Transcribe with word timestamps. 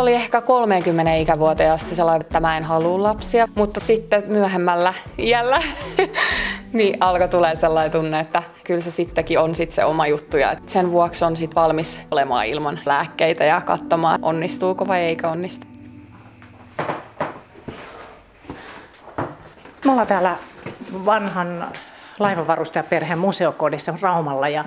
mulla 0.00 0.10
oli 0.10 0.22
ehkä 0.22 0.40
30 0.40 1.14
ikävuoteen 1.14 1.72
asti 1.72 1.94
sellainen, 1.94 2.20
että 2.20 2.40
mä 2.40 2.56
en 2.56 2.64
halua 2.64 3.02
lapsia, 3.02 3.48
mutta 3.54 3.80
sitten 3.80 4.22
myöhemmällä 4.26 4.94
iällä 5.18 5.62
niin 6.72 6.96
alkoi 7.00 7.28
tulee 7.28 7.56
sellainen 7.56 7.92
tunne, 7.92 8.20
että 8.20 8.42
kyllä 8.64 8.80
se 8.80 8.90
sittenkin 8.90 9.38
on 9.38 9.54
sit 9.54 9.72
se 9.72 9.84
oma 9.84 10.06
juttu 10.06 10.36
ja 10.36 10.56
sen 10.66 10.90
vuoksi 10.90 11.24
on 11.24 11.36
sit 11.36 11.54
valmis 11.54 12.06
olemaan 12.10 12.46
ilman 12.46 12.78
lääkkeitä 12.86 13.44
ja 13.44 13.60
katsomaan, 13.60 14.18
onnistuuko 14.22 14.88
vai 14.88 15.00
eikö 15.00 15.28
onnistu. 15.28 15.66
Me 19.84 19.90
ollaan 19.90 20.06
täällä 20.06 20.36
vanhan 21.06 21.68
laivanvarustajaperheen 22.18 23.18
museokodissa 23.18 23.94
Raumalla 24.00 24.48
ja 24.48 24.64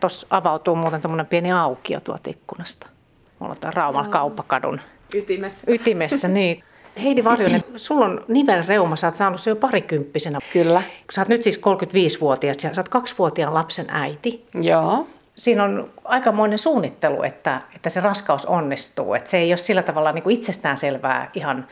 tuossa 0.00 0.26
avautuu 0.30 0.76
muuten 0.76 1.00
tämmöinen 1.00 1.26
pieni 1.26 1.52
aukio 1.52 2.00
tuolta 2.00 2.30
ikkunasta. 2.30 2.97
Me 3.40 3.46
ollaan 3.46 3.72
Raumalla 3.74 4.08
kauppakadun 4.08 4.80
Ytimessä. 5.14 5.72
ytimessä. 5.72 6.28
Niin. 6.28 6.64
Heidi 7.02 7.24
Varjonen, 7.24 7.64
sulla 7.76 8.04
on 8.04 8.24
nivelreuma, 8.28 8.96
sä 8.96 9.06
oot 9.06 9.14
saanut 9.14 9.40
se 9.40 9.50
jo 9.50 9.56
parikymppisenä. 9.56 10.38
Kyllä. 10.52 10.82
Sä 11.12 11.20
oot 11.20 11.28
nyt 11.28 11.42
siis 11.42 11.60
35-vuotias 11.60 12.64
ja 12.64 12.74
sä 12.74 12.80
oot 12.80 12.88
kaksivuotiaan 12.88 13.54
lapsen 13.54 13.86
äiti. 13.88 14.46
Joo. 14.54 15.06
Siinä 15.36 15.64
on 15.64 15.90
aikamoinen 16.04 16.58
suunnittelu, 16.58 17.22
että, 17.22 17.62
että 17.74 17.88
se 17.88 18.00
raskaus 18.00 18.46
onnistuu. 18.46 19.14
Että 19.14 19.30
se 19.30 19.38
ei 19.38 19.50
ole 19.50 19.56
sillä 19.56 19.82
tavalla 19.82 20.12
niin 20.12 20.22
kuin 20.22 20.34
itsestään 20.34 20.76
selvää 20.76 21.30
ihan 21.34 21.66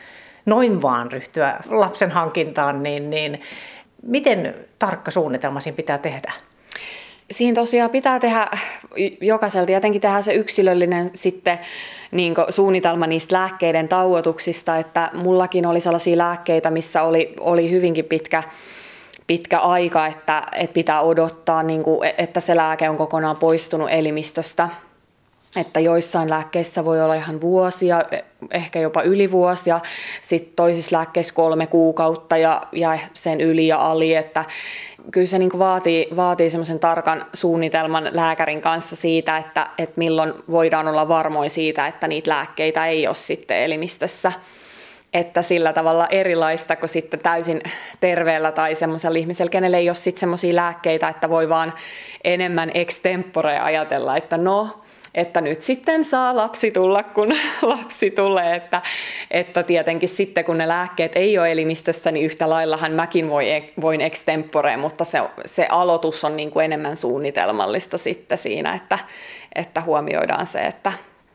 noin 0.45 0.81
vaan 0.81 1.11
ryhtyä 1.11 1.59
lapsen 1.69 2.11
hankintaan, 2.11 2.83
niin, 2.83 3.09
niin 3.09 3.41
miten 4.03 4.55
tarkka 4.79 5.11
suunnitelma 5.11 5.59
siinä 5.59 5.75
pitää 5.75 5.97
tehdä? 5.97 6.33
Siinä 7.31 7.55
tosiaan 7.55 7.89
pitää 7.89 8.19
tehdä 8.19 8.47
jokaiselta 9.21 9.71
jotenkin 9.71 10.01
tehdä 10.01 10.21
se 10.21 10.33
yksilöllinen 10.33 11.09
sitten 11.13 11.59
niin 12.11 12.35
suunnitelma 12.49 13.07
niistä 13.07 13.35
lääkkeiden 13.35 13.87
tauotuksista, 13.87 14.77
että 14.77 15.11
mullakin 15.13 15.65
oli 15.65 15.79
sellaisia 15.79 16.17
lääkkeitä, 16.17 16.71
missä 16.71 17.03
oli, 17.03 17.33
oli 17.39 17.71
hyvinkin 17.71 18.05
pitkä, 18.05 18.43
pitkä 19.27 19.59
aika, 19.59 20.07
että, 20.07 20.43
että 20.51 20.73
pitää 20.73 21.01
odottaa, 21.01 21.63
niin 21.63 21.83
kuin, 21.83 22.09
että 22.17 22.39
se 22.39 22.55
lääke 22.55 22.89
on 22.89 22.97
kokonaan 22.97 23.37
poistunut 23.37 23.89
elimistöstä. 23.91 24.69
Että 25.57 25.79
joissain 25.79 26.29
lääkkeissä 26.29 26.85
voi 26.85 27.01
olla 27.01 27.15
ihan 27.15 27.41
vuosia, 27.41 28.03
ehkä 28.51 28.79
jopa 28.79 29.01
yli 29.01 29.31
vuosia, 29.31 29.79
sitten 30.21 30.53
toisissa 30.55 30.97
lääkkeissä 30.97 31.33
kolme 31.33 31.67
kuukautta 31.67 32.37
ja, 32.37 32.63
ja 32.71 32.99
sen 33.13 33.41
yli 33.41 33.67
ja 33.67 33.81
ali, 33.81 34.15
että 34.15 34.45
kyllä 35.11 35.27
se 35.27 35.39
niin 35.39 35.59
vaatii, 35.59 36.07
vaatii 36.15 36.49
semmoisen 36.49 36.79
tarkan 36.79 37.25
suunnitelman 37.33 38.09
lääkärin 38.11 38.61
kanssa 38.61 38.95
siitä, 38.95 39.37
että, 39.37 39.69
että 39.77 39.93
milloin 39.97 40.33
voidaan 40.51 40.87
olla 40.87 41.07
varmoin 41.07 41.49
siitä, 41.49 41.87
että 41.87 42.07
niitä 42.07 42.31
lääkkeitä 42.31 42.87
ei 42.87 43.07
ole 43.07 43.15
sitten 43.15 43.57
elimistössä. 43.57 44.31
Että 45.13 45.41
sillä 45.41 45.73
tavalla 45.73 46.07
erilaista 46.07 46.75
kuin 46.75 46.89
sitten 46.89 47.19
täysin 47.19 47.61
terveellä 47.99 48.51
tai 48.51 48.75
semmoisella 48.75 49.17
ihmisellä, 49.17 49.49
kenellä 49.49 49.77
ei 49.77 49.89
ole 49.89 49.95
sitten 49.95 50.19
semmoisia 50.19 50.55
lääkkeitä, 50.55 51.09
että 51.09 51.29
voi 51.29 51.49
vaan 51.49 51.73
enemmän 52.23 52.71
extempore 52.73 53.59
ajatella, 53.59 54.17
että 54.17 54.37
no, 54.37 54.69
että 55.17 55.41
nyt 55.41 55.61
sitten 55.61 56.05
saa 56.05 56.35
lapsi 56.35 56.71
tulla, 56.71 57.03
kun 57.03 57.33
lapsi 57.61 58.11
tulee. 58.11 58.55
Että, 58.55 58.81
että 59.31 59.63
tietenkin 59.63 60.09
sitten, 60.09 60.45
kun 60.45 60.57
ne 60.57 60.67
lääkkeet 60.67 61.11
ei 61.15 61.37
ole 61.37 61.51
elimistössä, 61.51 62.11
niin 62.11 62.25
yhtä 62.25 62.49
laillahan 62.49 62.91
mäkin 62.91 63.29
voi, 63.29 63.45
voin 63.81 64.01
extempore, 64.01 64.77
mutta 64.77 65.03
se, 65.03 65.21
se 65.45 65.67
aloitus 65.69 66.23
on 66.23 66.37
niin 66.37 66.51
kuin 66.51 66.65
enemmän 66.65 66.95
suunnitelmallista 66.95 67.97
sitten 67.97 68.37
siinä, 68.37 68.73
että, 68.73 68.99
että 69.55 69.81
huomioidaan 69.81 70.47
se, 70.47 70.59
että, 70.59 70.93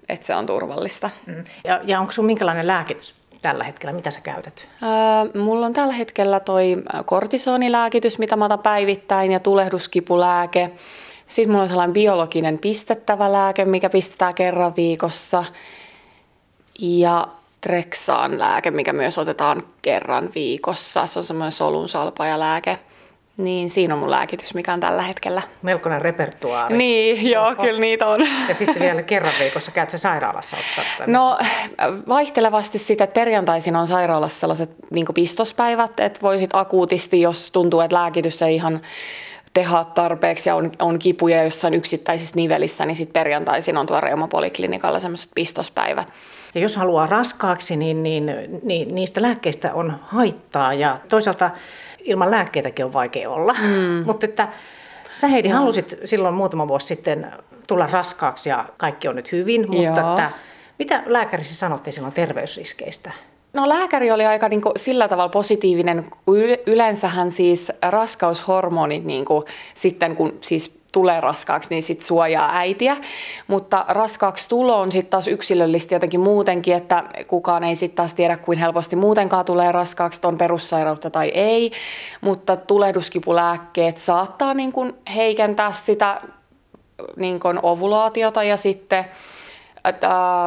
että 0.08 0.26
se 0.26 0.34
on 0.34 0.46
turvallista. 0.46 1.10
Mm. 1.26 1.44
Ja, 1.64 1.80
ja 1.84 2.00
onko 2.00 2.12
sun 2.12 2.26
minkälainen 2.26 2.66
lääkitys 2.66 3.14
tällä 3.42 3.64
hetkellä? 3.64 3.92
Mitä 3.92 4.10
sä 4.10 4.20
käytät? 4.20 4.68
Öö, 4.82 5.42
mulla 5.42 5.66
on 5.66 5.72
tällä 5.72 5.92
hetkellä 5.92 6.40
toi 6.40 6.76
kortisonilääkitys, 7.04 8.18
mitä 8.18 8.36
mä 8.36 8.44
otan 8.44 8.58
päivittäin, 8.58 9.32
ja 9.32 9.40
tulehduskipulääke. 9.40 10.70
Sitten 11.32 11.50
mulla 11.50 11.62
on 11.62 11.68
sellainen 11.68 11.92
biologinen 11.92 12.58
pistettävä 12.58 13.32
lääke, 13.32 13.64
mikä 13.64 13.90
pistetään 13.90 14.34
kerran 14.34 14.76
viikossa. 14.76 15.44
Ja 16.78 17.28
Trexaan 17.60 18.38
lääke, 18.38 18.70
mikä 18.70 18.92
myös 18.92 19.18
otetaan 19.18 19.62
kerran 19.82 20.30
viikossa. 20.34 21.06
Se 21.06 21.18
on 21.18 21.24
semmoinen 21.24 21.52
solun 21.52 21.86
lääke. 22.36 22.78
Niin 23.36 23.70
siinä 23.70 23.94
on 23.94 24.00
mun 24.00 24.10
lääkitys, 24.10 24.54
mikä 24.54 24.72
on 24.72 24.80
tällä 24.80 25.02
hetkellä. 25.02 25.42
Melkoinen 25.62 26.02
repertuaari. 26.02 26.76
Niin, 26.76 27.30
joo, 27.30 27.46
Oho. 27.46 27.62
kyllä 27.62 27.80
niitä 27.80 28.06
on. 28.06 28.20
Ja 28.48 28.54
sitten 28.54 28.82
vielä 28.82 29.02
kerran 29.02 29.32
viikossa 29.40 29.70
käyt 29.70 29.90
sä 29.90 29.98
sairaalassa 29.98 30.56
ottaa 30.56 31.06
No 31.06 31.38
vaihtelevasti 32.08 32.78
sitä, 32.78 33.04
että 33.04 33.14
perjantaisin 33.14 33.76
on 33.76 33.86
sairaalassa 33.86 34.40
sellaiset 34.40 34.70
niin 34.90 35.06
pistospäivät, 35.14 36.00
että 36.00 36.20
voisit 36.22 36.50
akuutisti, 36.52 37.20
jos 37.20 37.50
tuntuu, 37.50 37.80
että 37.80 37.96
lääkitys 37.96 38.42
ei 38.42 38.54
ihan 38.54 38.80
tehdä 39.54 39.84
tarpeeksi 39.94 40.48
ja 40.48 40.54
on, 40.54 40.70
on 40.78 40.98
kipuja 40.98 41.42
jossain 41.42 41.74
yksittäisissä 41.74 42.36
nivelissä, 42.36 42.86
niin 42.86 42.96
sitten 42.96 43.20
perjantaisin 43.20 43.76
on 43.76 43.86
tuo 43.86 44.00
reumapoliklinikalla 44.00 45.00
semmoiset 45.00 45.30
pistospäivät. 45.34 46.12
Ja 46.54 46.60
jos 46.60 46.76
haluaa 46.76 47.06
raskaaksi, 47.06 47.76
niin, 47.76 48.02
niin, 48.02 48.32
niin 48.62 48.94
niistä 48.94 49.22
lääkkeistä 49.22 49.74
on 49.74 49.98
haittaa 50.02 50.74
ja 50.74 50.98
toisaalta 51.08 51.50
ilman 52.00 52.30
lääkkeitäkin 52.30 52.84
on 52.84 52.92
vaikea 52.92 53.30
olla. 53.30 53.52
Mm. 53.52 54.04
Mutta 54.06 54.26
että 54.26 54.48
sä 55.14 55.28
Heidi 55.28 55.48
no. 55.48 55.58
halusit 55.58 55.94
silloin 56.04 56.34
muutama 56.34 56.68
vuosi 56.68 56.86
sitten 56.86 57.32
tulla 57.66 57.88
raskaaksi 57.92 58.48
ja 58.48 58.64
kaikki 58.76 59.08
on 59.08 59.16
nyt 59.16 59.32
hyvin, 59.32 59.70
mutta 59.70 60.10
että, 60.10 60.30
mitä 60.78 61.02
lääkärissä 61.06 61.54
sanottiin 61.54 61.94
silloin 61.94 62.14
terveysriskeistä? 62.14 63.10
No 63.52 63.68
lääkäri 63.68 64.10
oli 64.10 64.26
aika 64.26 64.48
niin 64.48 64.60
kuin, 64.60 64.72
sillä 64.76 65.08
tavalla 65.08 65.28
positiivinen. 65.28 66.10
Yleensähän 66.66 67.30
siis 67.30 67.72
raskaushormonit 67.82 69.04
niin 69.04 69.24
kuin, 69.24 69.44
sitten 69.74 70.16
kun 70.16 70.38
siis 70.40 70.82
tulee 70.92 71.20
raskaaksi, 71.20 71.70
niin 71.70 71.82
sit 71.82 72.02
suojaa 72.02 72.56
äitiä. 72.56 72.96
Mutta 73.46 73.84
raskaaksi 73.88 74.48
tulo 74.48 74.80
on 74.80 74.92
sitten 74.92 75.10
taas 75.10 75.28
yksilöllisesti 75.28 75.94
jotenkin 75.94 76.20
muutenkin, 76.20 76.74
että 76.74 77.04
kukaan 77.26 77.64
ei 77.64 77.76
sitten 77.76 77.96
taas 77.96 78.14
tiedä, 78.14 78.36
kuin 78.36 78.58
helposti 78.58 78.96
muutenkaan 78.96 79.44
tulee 79.44 79.72
raskaaksi, 79.72 80.20
on 80.24 80.38
perussairautta 80.38 81.10
tai 81.10 81.28
ei. 81.28 81.72
Mutta 82.20 82.56
tulehduskipulääkkeet 82.56 83.98
saattaa 83.98 84.54
niin 84.54 84.72
kuin 84.72 84.94
heikentää 85.14 85.72
sitä 85.72 86.20
niin 87.16 87.40
kuin 87.40 87.58
ovulaatiota 87.62 88.42
ja 88.42 88.56
sitten 88.56 89.04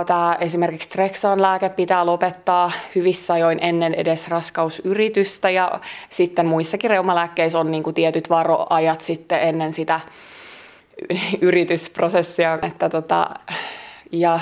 Tämä 0.06 0.38
esimerkiksi 0.40 0.90
Trexan 0.90 1.42
lääke 1.42 1.70
pitää 1.70 2.06
lopettaa 2.06 2.72
hyvissä 2.96 3.34
ajoin 3.34 3.60
ennen 3.62 3.94
edes 3.94 4.28
raskausyritystä 4.28 5.50
ja 5.50 5.80
sitten 6.10 6.46
muissakin 6.46 6.90
reumalääkkeissä 6.90 7.60
on 7.60 7.72
niin 7.72 7.84
kuin 7.84 7.94
tietyt 7.94 8.30
varoajat 8.30 9.02
sitten 9.02 9.40
ennen 9.40 9.74
sitä 9.74 10.00
yritysprosessia. 11.42 12.60
Että 12.62 12.90
tota, 12.90 13.30
ja 14.12 14.40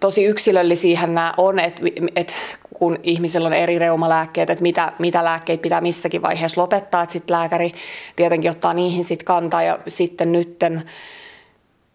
tosi 0.00 0.24
yksilöllisiä 0.24 1.00
nämä 1.00 1.34
on, 1.36 1.58
että, 1.58 1.82
että 2.16 2.34
kun 2.74 2.98
ihmisellä 3.02 3.46
on 3.46 3.52
eri 3.52 3.78
reumalääkkeet, 3.78 4.50
että 4.50 4.62
mitä, 4.62 4.92
mitä 4.98 5.24
lääkkeitä 5.24 5.62
pitää 5.62 5.80
missäkin 5.80 6.22
vaiheessa 6.22 6.60
lopettaa, 6.60 7.02
että 7.02 7.12
sitten 7.12 7.36
lääkäri 7.36 7.72
tietenkin 8.16 8.50
ottaa 8.50 8.74
niihin 8.74 9.04
sitten 9.04 9.26
kantaa 9.26 9.62
ja 9.62 9.78
sitten 9.88 10.32
nytten 10.32 10.84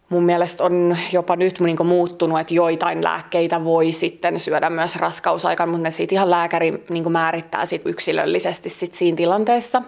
mun 0.08 0.24
mielestä 0.24 0.64
on 0.64 0.96
jopa 1.12 1.36
nyt 1.36 1.60
niin 1.60 1.86
muuttunut, 1.86 2.40
että 2.40 2.54
joitain 2.54 3.04
lääkkeitä 3.04 3.64
voi 3.64 3.92
sitten 3.92 4.40
syödä 4.40 4.70
myös 4.70 4.96
raskausaikana, 4.96 5.72
mutta 5.72 5.82
ne 5.82 5.90
siitä 5.90 6.14
ihan 6.14 6.30
lääkäri 6.30 6.84
niin 6.88 7.12
määrittää 7.12 7.66
sit 7.66 7.82
yksilöllisesti 7.84 8.68
sit 8.68 8.94
siinä 8.94 9.16
tilanteessa. 9.16 9.82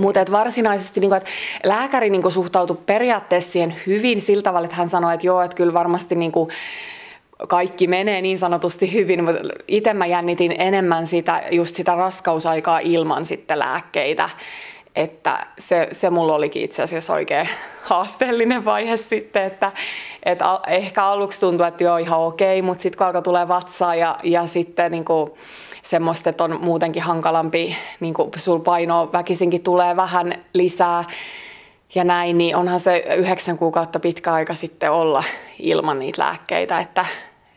Mutta 0.00 0.20
et 0.20 0.32
varsinaisesti, 0.32 1.00
niin 1.00 1.10
kuin, 1.10 1.16
että 1.16 1.30
lääkäri 1.64 2.10
niin 2.10 2.32
suhtautui 2.32 2.78
periaatteessa 2.86 3.52
siihen 3.52 3.74
hyvin 3.86 4.22
sillä 4.22 4.42
tavalla, 4.42 4.64
että 4.64 4.76
hän 4.76 4.90
sanoi, 4.90 5.14
että 5.14 5.26
joo, 5.26 5.42
että 5.42 5.56
kyllä 5.56 5.72
varmasti 5.72 6.14
niin 6.14 6.32
kuin, 6.32 6.50
kaikki 7.48 7.86
menee 7.86 8.22
niin 8.22 8.38
sanotusti 8.38 8.92
hyvin, 8.92 9.24
mutta 9.24 9.40
itse 9.68 9.94
mä 9.94 10.06
jännitin 10.06 10.54
enemmän 10.58 11.06
sitä, 11.06 11.42
just 11.50 11.76
sitä 11.76 11.94
raskausaikaa 11.94 12.78
ilman 12.78 13.24
sitten 13.24 13.58
lääkkeitä 13.58 14.28
että 14.96 15.46
se, 15.58 15.88
se 15.92 16.10
mulla 16.10 16.34
olikin 16.34 16.62
itse 16.62 16.82
asiassa 16.82 17.12
oikein 17.12 17.48
haasteellinen 17.82 18.64
vaihe 18.64 18.96
sitten, 18.96 19.44
että, 19.44 19.72
että 20.22 20.60
ehkä 20.66 21.04
aluksi 21.04 21.40
tuntui, 21.40 21.68
että 21.68 21.84
joo 21.84 21.96
ihan 21.96 22.20
okei, 22.20 22.62
mutta 22.62 22.82
sitten 22.82 22.98
kun 22.98 23.06
alkoi 23.06 23.22
tulee 23.22 23.48
vatsaa 23.48 23.94
ja, 23.94 24.18
ja 24.22 24.46
sitten 24.46 24.90
niin 24.92 25.04
kuin 25.04 25.30
semmoista, 25.82 26.30
että 26.30 26.44
on 26.44 26.60
muutenkin 26.60 27.02
hankalampi, 27.02 27.76
niin 28.00 28.14
kuin 28.14 28.30
sul 28.36 28.58
paino 28.58 29.10
väkisinkin 29.12 29.62
tulee 29.62 29.96
vähän 29.96 30.34
lisää 30.52 31.04
ja 31.94 32.04
näin, 32.04 32.38
niin 32.38 32.56
onhan 32.56 32.80
se 32.80 33.04
yhdeksän 33.16 33.56
kuukautta 33.56 34.00
pitkä 34.00 34.32
aika 34.32 34.54
sitten 34.54 34.92
olla 34.92 35.24
ilman 35.58 35.98
niitä 35.98 36.22
lääkkeitä, 36.22 36.78
että, 36.78 37.06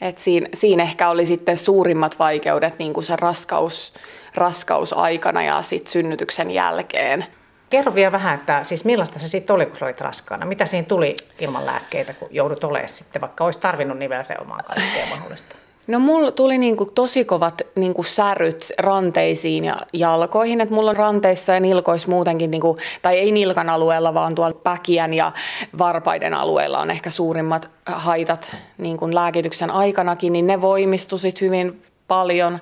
että 0.02 0.22
siinä, 0.22 0.50
siinä 0.54 0.84
ehkä 0.84 1.10
oli 1.10 1.26
sitten 1.26 1.58
suurimmat 1.58 2.20
vaikeudet 2.20 2.80
niin 2.80 2.94
kuin 2.94 3.04
se 3.04 3.16
raskaus, 3.16 3.94
raskausaikana 4.40 5.44
ja 5.44 5.62
sitten 5.62 5.92
synnytyksen 5.92 6.52
jälkeen. 6.52 7.26
Kerro 7.70 7.96
vielä 7.96 8.12
vähän, 8.12 8.36
että 8.36 8.64
siis 8.64 8.86
millaista 8.86 9.20
se 9.20 9.28
sitten 9.28 9.54
oli, 9.54 9.66
kun 9.66 9.78
sä 9.78 9.86
olit 9.86 10.02
raskaana? 10.02 10.46
Mitä 10.46 10.66
siinä 10.66 10.88
tuli 10.88 11.14
ilman 11.40 11.66
lääkkeitä, 11.66 12.14
kun 12.14 12.28
joudut 12.32 12.64
olemaan 12.64 12.90
sitten, 12.90 13.22
vaikka 13.22 13.46
olisi 13.46 13.60
tarvinnut 13.60 13.98
nivelreumaa 13.98 14.58
kaikkea 14.58 15.06
mahdollista? 15.16 15.56
No 15.90 16.00
mulla 16.00 16.32
tuli 16.32 16.58
niinku 16.58 16.86
tosi 16.86 17.26
kovat 17.26 17.62
niinku 17.76 18.04
säryt 18.04 18.72
ranteisiin 18.80 19.66
ja 19.66 19.78
jalkoihin, 19.94 20.62
että 20.62 20.76
mulla 20.76 20.90
on 20.90 20.96
ranteissa 20.96 21.54
ja 21.54 21.60
nilkoissa 21.60 22.08
muutenkin, 22.08 22.52
niinku, 22.52 22.78
tai 23.02 23.18
ei 23.18 23.32
nilkan 23.32 23.70
alueella, 23.70 24.14
vaan 24.14 24.36
tuolla 24.36 24.60
päkiän 24.64 25.14
ja 25.14 25.32
varpaiden 25.78 26.34
alueella 26.34 26.80
on 26.80 26.92
ehkä 26.92 27.10
suurimmat 27.10 27.70
haitat 27.86 28.58
niinku 28.78 29.14
lääkityksen 29.14 29.72
aikanakin, 29.72 30.34
niin 30.34 30.48
ne 30.48 30.62
voimistusit 30.62 31.42
hyvin 31.42 31.84
paljon 32.08 32.60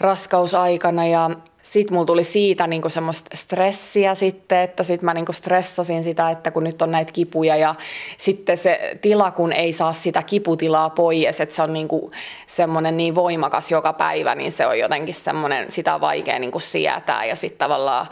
raskausaikana 0.00 1.06
ja 1.06 1.30
sitten 1.62 1.94
mulla 1.94 2.06
tuli 2.06 2.24
siitä 2.24 2.66
niinku 2.66 2.88
semmoista 2.88 3.36
stressiä 3.36 4.14
sitten, 4.14 4.58
että 4.58 4.82
sitten 4.82 5.04
mä 5.04 5.14
niinku 5.14 5.32
stressasin 5.32 6.04
sitä, 6.04 6.30
että 6.30 6.50
kun 6.50 6.64
nyt 6.64 6.82
on 6.82 6.90
näitä 6.90 7.12
kipuja 7.12 7.56
ja 7.56 7.74
sitten 8.16 8.56
se 8.56 8.98
tila, 9.00 9.30
kun 9.30 9.52
ei 9.52 9.72
saa 9.72 9.92
sitä 9.92 10.22
kiputilaa 10.22 10.90
pois, 10.90 11.40
että 11.40 11.54
se 11.54 11.62
on 11.62 11.72
niinku 11.72 12.10
semmoinen 12.46 12.96
niin 12.96 13.14
voimakas 13.14 13.70
joka 13.70 13.92
päivä, 13.92 14.34
niin 14.34 14.52
se 14.52 14.66
on 14.66 14.78
jotenkin 14.78 15.14
semmoinen, 15.14 15.72
sitä 15.72 16.00
vaikea 16.00 16.38
niinku 16.38 16.60
sietää 16.60 17.24
ja 17.24 17.36
sitten 17.36 17.58
tavallaan 17.58 18.06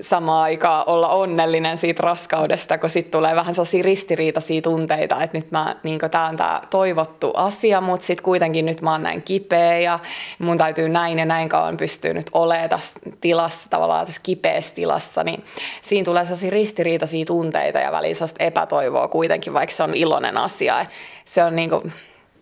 samaan 0.00 0.42
aikaan 0.42 0.88
olla 0.88 1.08
onnellinen 1.08 1.78
siitä 1.78 2.02
raskaudesta, 2.02 2.78
kun 2.78 2.90
sitten 2.90 3.12
tulee 3.12 3.36
vähän 3.36 3.54
sellaisia 3.54 3.82
ristiriitaisia 3.82 4.62
tunteita, 4.62 5.22
että 5.22 5.38
nyt 5.38 5.50
mä, 5.50 5.76
niin 5.82 6.00
tämä 6.10 6.28
on 6.28 6.36
tämä 6.36 6.62
toivottu 6.70 7.32
asia, 7.34 7.80
mutta 7.80 8.06
sitten 8.06 8.24
kuitenkin 8.24 8.66
nyt 8.66 8.80
mä 8.80 8.92
oon 8.92 9.02
näin 9.02 9.22
kipeä 9.22 9.78
ja 9.78 9.98
mun 10.38 10.58
täytyy 10.58 10.88
näin 10.88 11.18
ja 11.18 11.24
näin 11.24 11.48
kauan 11.48 11.76
pystyä 11.76 12.12
nyt 12.12 12.26
olemaan 12.32 12.68
tässä 12.68 13.00
tilassa, 13.20 13.70
tavallaan 13.70 14.06
tässä 14.06 14.22
kipeässä 14.24 14.74
tilassa, 14.74 15.24
niin 15.24 15.44
siinä 15.82 16.04
tulee 16.04 16.24
sellaisia 16.24 16.50
ristiriitaisia 16.50 17.24
tunteita 17.24 17.78
ja 17.78 17.92
väliin 17.92 18.16
epätoivoa 18.38 19.08
kuitenkin, 19.08 19.52
vaikka 19.52 19.74
se 19.74 19.82
on 19.82 19.94
iloinen 19.94 20.36
asia. 20.36 20.86
Se 21.24 21.44
on 21.44 21.56
niin 21.56 21.70
kuin, 21.70 21.92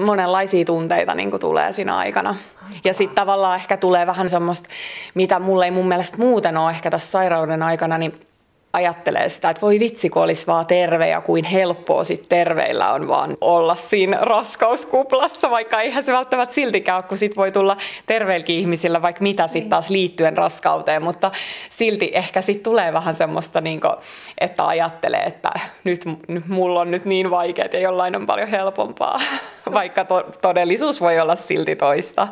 monenlaisia 0.04 0.64
tunteita 0.64 1.14
niin 1.14 1.30
kuin 1.30 1.40
tulee 1.40 1.72
siinä 1.72 1.96
aikana. 1.96 2.34
Ja 2.84 2.94
sitten 2.94 3.14
tavallaan 3.14 3.56
ehkä 3.56 3.76
tulee 3.76 4.06
vähän 4.06 4.30
semmoista, 4.30 4.68
mitä 5.14 5.38
mulle 5.38 5.64
ei 5.64 5.70
mun 5.70 5.88
mielestä 5.88 6.18
muuten 6.18 6.56
ole 6.56 6.70
ehkä 6.70 6.90
tässä 6.90 7.10
sairauden 7.10 7.62
aikana, 7.62 7.98
niin 7.98 8.20
ajattelee 8.72 9.28
sitä, 9.28 9.50
että 9.50 9.60
voi 9.60 9.80
vitsi, 9.80 10.10
kun 10.10 10.22
olisi 10.22 10.46
vaan 10.46 10.66
terve 10.66 11.08
ja 11.08 11.20
kuin 11.20 11.44
helppoa 11.44 12.04
sitten 12.04 12.28
terveillä 12.28 12.92
on 12.92 13.08
vaan 13.08 13.36
olla 13.40 13.74
siinä 13.74 14.18
raskauskuplassa, 14.20 15.50
vaikka 15.50 15.80
eihän 15.80 16.04
se 16.04 16.12
välttämättä 16.12 16.54
siltikään 16.54 16.96
ole, 16.96 17.04
kun 17.08 17.18
sit 17.18 17.36
voi 17.36 17.52
tulla 17.52 17.76
terveilläkin 18.06 18.58
ihmisillä 18.58 19.02
vaikka 19.02 19.22
mitä 19.22 19.48
sitten 19.48 19.70
taas 19.70 19.90
liittyen 19.90 20.36
raskauteen, 20.36 21.02
mutta 21.02 21.30
silti 21.70 22.10
ehkä 22.14 22.40
sitten 22.40 22.64
tulee 22.64 22.92
vähän 22.92 23.14
semmoista, 23.14 23.60
niin 23.60 23.80
kuin, 23.80 23.94
että 24.38 24.66
ajattelee, 24.66 25.22
että 25.22 25.50
nyt, 25.84 26.04
nyt 26.28 26.48
mulla 26.48 26.80
on 26.80 26.90
nyt 26.90 27.04
niin 27.04 27.30
vaikeaa 27.30 27.68
ja 27.72 27.80
jollain 27.80 28.16
on 28.16 28.26
paljon 28.26 28.48
helpompaa, 28.48 29.20
vaikka 29.74 30.04
to, 30.04 30.24
todellisuus 30.42 31.00
voi 31.00 31.20
olla 31.20 31.36
silti 31.36 31.76
toista. 31.76 32.28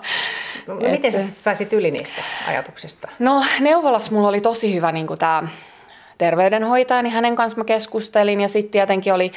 No, 0.67 0.75
miten 0.75 1.13
sä 1.13 1.19
sitten 1.19 1.41
pääsit 1.45 1.73
yli 1.73 1.91
niistä 1.91 2.23
ajatuksista? 2.49 3.09
No 3.19 3.45
neuvolassa 3.61 4.13
mulla 4.13 4.29
oli 4.29 4.41
tosi 4.41 4.75
hyvä 4.75 4.93
niin 4.93 5.07
tämä 5.19 5.43
terveydenhoitaja, 6.21 7.03
niin 7.03 7.13
hänen 7.13 7.37
kanssa 7.37 7.59
mä 7.59 7.65
keskustelin. 7.65 8.41
Ja 8.41 8.49
sitten 8.49 8.71
tietenkin 8.71 9.15
oli 9.15 9.33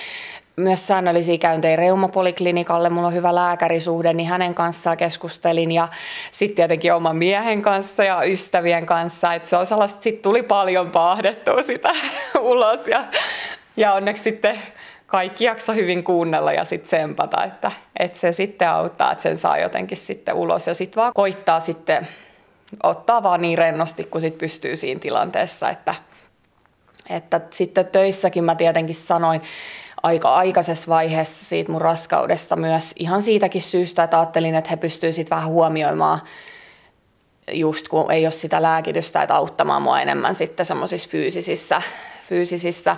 myös 0.56 0.88
säännöllisiä 0.88 1.38
käyntejä 1.38 1.76
reumapoliklinikalle, 1.76 2.90
mulla 2.90 3.08
on 3.08 3.14
hyvä 3.14 3.36
lääkärisuhde, 3.36 4.14
niin 4.14 4.30
hänen 4.30 4.54
kanssaan 4.54 4.98
keskustelin. 4.98 5.72
Ja 5.72 5.88
sitten 6.32 6.56
tietenkin 6.56 6.94
oman 6.94 7.18
miehen 7.18 7.62
kanssa 7.62 8.04
ja 8.04 8.24
ystävien 8.24 8.86
kanssa, 8.86 9.34
että 9.34 9.50
se 9.50 9.58
on 9.58 9.66
sellaista, 9.66 10.02
sitten 10.02 10.24
tuli 10.24 10.44
paljon 10.44 10.92
paahdettua 10.92 11.64
sitä 11.64 11.90
ulos. 12.40 12.88
Ja, 12.88 13.04
ja 13.78 13.94
onneksi 13.94 14.24
sitten 14.24 14.60
kaikki 15.08 15.46
jakso 15.46 15.74
hyvin 15.74 16.04
kuunnella 16.04 16.54
ja 16.54 16.66
sitten 16.66 16.90
sempata, 16.90 17.44
että, 17.44 17.72
että 18.00 18.20
se 18.20 18.32
sitten 18.32 18.70
auttaa, 18.70 19.12
että 19.12 19.22
sen 19.22 19.38
saa 19.38 19.58
jotenkin 19.58 19.98
sitten 19.98 20.36
ulos. 20.36 20.68
Ja 20.68 20.74
sitten 20.74 21.02
vaan 21.02 21.14
koittaa 21.14 21.60
sitten 21.60 22.08
ottaa 22.84 23.24
vaan 23.24 23.42
niin 23.42 23.58
rennosti, 23.58 24.04
kun 24.04 24.22
sit 24.22 24.38
pystyy 24.38 24.76
siinä 24.76 25.00
tilanteessa, 25.00 25.70
että– 25.70 25.96
että 27.10 27.42
sitten 27.52 27.86
töissäkin 27.86 28.44
mä 28.44 28.56
tietenkin 28.56 28.96
sanoin 28.96 29.42
aika 30.04 30.34
aikaisessa 30.34 30.88
vaiheessa 30.88 31.46
siitä 31.46 31.72
mun 31.72 31.82
raskaudesta 31.82 32.56
myös 32.56 32.94
ihan 33.00 33.22
siitäkin 33.22 33.62
syystä, 33.62 34.04
että 34.04 34.20
ajattelin, 34.20 34.56
että 34.56 34.70
he 34.70 34.76
pystyvät 34.76 35.16
sitten 35.16 35.36
vähän 35.36 35.50
huomioimaan 35.50 36.22
just 37.52 37.88
kun 37.88 38.12
ei 38.12 38.26
ole 38.26 38.32
sitä 38.32 38.62
lääkitystä, 38.62 39.22
että 39.22 39.36
auttamaan 39.36 39.82
mua 39.82 40.02
enemmän 40.02 40.36
sitten 40.36 40.66
semmoisissa 40.66 41.10
fyysisissä, 41.10 41.82
fyysisissä 42.30 42.98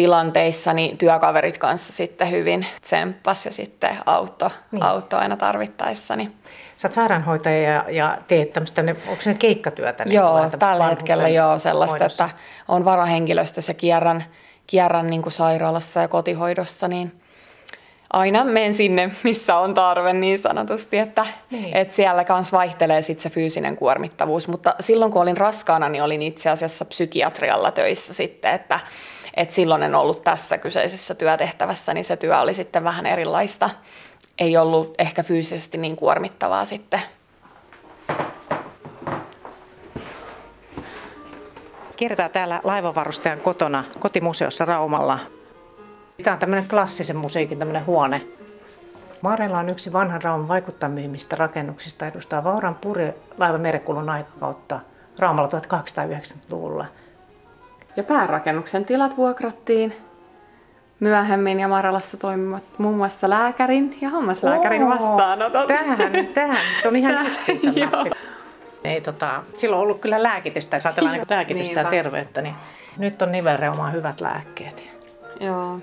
tilanteissa, 0.00 0.72
niin 0.72 0.98
työkaverit 0.98 1.58
kanssa 1.58 1.92
sitten 1.92 2.30
hyvin 2.30 2.66
tsemppas 2.80 3.46
ja 3.46 3.52
sitten 3.52 3.96
auttoi 4.06 4.50
niin. 4.70 4.82
auttoi 4.82 5.20
aina 5.20 5.36
tarvittaessa. 5.36 6.16
Niin 6.16 6.34
Sä 6.76 6.88
oot 6.88 6.92
sairaanhoitaja 6.92 7.72
ja, 7.72 7.84
ja 7.88 8.18
teet 8.28 8.52
tämmöistä, 8.52 8.84
onko 9.08 9.22
se 9.22 9.34
keikkatyötä? 9.38 10.04
Niin 10.04 10.14
joo, 10.14 10.50
tällä 10.58 10.88
hetkellä 10.88 11.28
joo 11.28 11.58
sellaista, 11.58 11.94
hoidossa. 11.94 12.24
että 12.24 12.36
on 12.68 12.84
varahenkilöstössä 12.84 13.70
ja 13.70 13.74
kierrän, 13.74 14.24
kierrän 14.66 15.10
niin 15.10 15.22
kuin 15.22 15.32
sairaalassa 15.32 16.00
ja 16.00 16.08
kotihoidossa, 16.08 16.88
niin 16.88 17.20
aina 18.12 18.44
menen 18.44 18.74
sinne, 18.74 19.10
missä 19.22 19.56
on 19.56 19.74
tarve 19.74 20.12
niin 20.12 20.38
sanotusti, 20.38 20.98
että, 20.98 21.26
niin. 21.50 21.76
että 21.76 21.94
siellä 21.94 22.24
kanssa 22.24 22.56
vaihtelee 22.56 23.02
sit 23.02 23.20
se 23.20 23.30
fyysinen 23.30 23.76
kuormittavuus. 23.76 24.48
Mutta 24.48 24.74
silloin 24.80 25.12
kun 25.12 25.22
olin 25.22 25.36
raskaana, 25.36 25.88
niin 25.88 26.02
olin 26.02 26.22
itse 26.22 26.50
asiassa 26.50 26.84
psykiatrialla 26.84 27.70
töissä 27.70 28.14
sitten, 28.14 28.52
että, 28.52 28.80
että 29.34 29.54
silloin 29.54 29.82
en 29.82 29.94
ollut 29.94 30.24
tässä 30.24 30.58
kyseisessä 30.58 31.14
työtehtävässä, 31.14 31.94
niin 31.94 32.04
se 32.04 32.16
työ 32.16 32.40
oli 32.40 32.54
sitten 32.54 32.84
vähän 32.84 33.06
erilaista 33.06 33.70
ei 34.40 34.56
ollut 34.56 34.94
ehkä 34.98 35.22
fyysisesti 35.22 35.78
niin 35.78 35.96
kuormittavaa 35.96 36.64
sitten. 36.64 37.00
Kierretään 41.96 42.30
täällä 42.30 42.60
laivavarustajan 42.64 43.40
kotona 43.40 43.84
kotimuseossa 43.98 44.64
Raumalla. 44.64 45.18
Tämä 46.22 46.34
on 46.34 46.38
tämmöinen 46.38 46.68
klassisen 46.68 47.16
musiikin 47.16 47.58
tämmöinen 47.58 47.86
huone. 47.86 48.26
Maarella 49.20 49.58
on 49.58 49.68
yksi 49.68 49.92
vanhan 49.92 50.22
Rauman 50.22 50.48
vaikuttamimmista 50.48 51.36
rakennuksista, 51.36 52.06
edustaa 52.06 52.44
Vauran 52.44 52.74
puri 52.74 53.12
laivamerekulun 53.38 54.10
aikakautta 54.10 54.80
Raumalla 55.18 55.48
1890-luvulla. 55.48 56.86
Ja 57.96 58.02
päärakennuksen 58.02 58.84
tilat 58.84 59.16
vuokrattiin 59.16 59.94
myöhemmin 61.00 61.60
ja 61.60 61.68
Maralassa 61.68 62.16
toimivat 62.16 62.62
muun 62.78 62.96
muassa 62.96 63.30
lääkärin 63.30 63.98
ja 64.00 64.10
hammaslääkärin 64.10 64.82
Oo, 64.82 64.90
vastaanotot. 64.90 65.66
Tähän, 65.66 65.98
tähän. 66.34 66.58
on 66.86 66.96
ihan 66.96 67.26
justiinsa 67.26 67.70
Ei, 68.84 69.00
tota, 69.00 69.42
silloin 69.56 69.78
on 69.78 69.82
ollut 69.82 70.00
kyllä 70.00 70.22
lääkitystä, 70.22 70.76
jos 70.76 70.86
ajatellaan 70.86 71.16
niin 71.16 71.26
lääkitystä 71.30 71.80
ja 71.80 71.90
terveyttä, 71.90 72.42
niin 72.42 72.54
nyt 72.98 73.22
on 73.22 73.32
nivelreumaan 73.32 73.92
hyvät 73.92 74.20
lääkkeet. 74.20 74.90
Joo. 75.40 75.78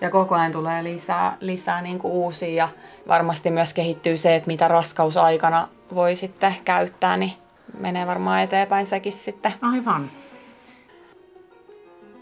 Ja 0.00 0.10
koko 0.10 0.34
ajan 0.34 0.52
tulee 0.52 0.84
lisää, 0.84 1.36
lisää 1.40 1.82
niin 1.82 1.98
kuin 1.98 2.12
uusia 2.12 2.54
ja 2.54 2.68
varmasti 3.08 3.50
myös 3.50 3.74
kehittyy 3.74 4.16
se, 4.16 4.36
että 4.36 4.46
mitä 4.46 4.68
raskausaikana 4.68 5.68
voi 5.94 6.16
sitten 6.16 6.54
käyttää, 6.64 7.16
niin 7.16 7.32
menee 7.78 8.06
varmaan 8.06 8.42
eteenpäin 8.42 8.86
sekin 8.86 9.12
sitten. 9.12 9.52
Aivan. 9.62 10.10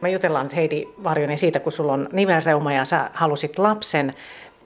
Me 0.00 0.10
jutellaan 0.10 0.50
Heidi 0.56 0.84
Varjonen 1.04 1.38
siitä, 1.38 1.60
kun 1.60 1.72
sulla 1.72 1.92
on 1.92 2.08
nivelreuma 2.12 2.72
ja 2.72 2.84
sä 2.84 3.10
halusit 3.14 3.58
lapsen. 3.58 4.14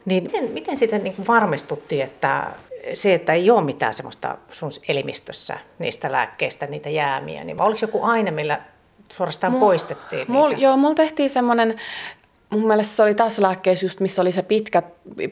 Niin 0.05 0.23
miten, 0.23 0.45
miten 0.45 0.77
sitten 0.77 1.05
niin 1.05 1.15
varmistuttiin, 1.29 2.03
että 2.03 2.47
se, 2.95 3.15
että 3.15 3.33
ei 3.33 3.51
ole 3.51 3.65
mitään 3.65 3.95
semmoista 3.95 4.39
sun 4.49 4.71
elimistössä 4.89 5.59
niistä 5.79 6.13
lääkkeistä, 6.13 6.67
niitä 6.67 6.89
jäämiä, 6.89 7.45
niin 7.45 7.63
oliko 7.63 7.79
joku 7.83 8.03
aine, 8.03 8.31
millä 8.31 8.61
suorastaan 9.13 9.53
mul, 9.53 9.61
poistettiin 9.61 10.25
mul, 10.29 10.51
Joo, 10.51 10.77
mulla 10.77 10.95
tehtiin 10.95 11.31
semmoinen, 11.31 11.77
mun 12.51 12.67
mielestä 12.67 12.97
se 12.97 13.03
oli 13.03 13.15
tässä 13.15 13.43
lääkkeessä 13.43 13.87
just, 13.87 14.01
missä 14.01 14.23
oli 14.23 14.33
se 14.33 14.43
pitkä, 14.43 14.83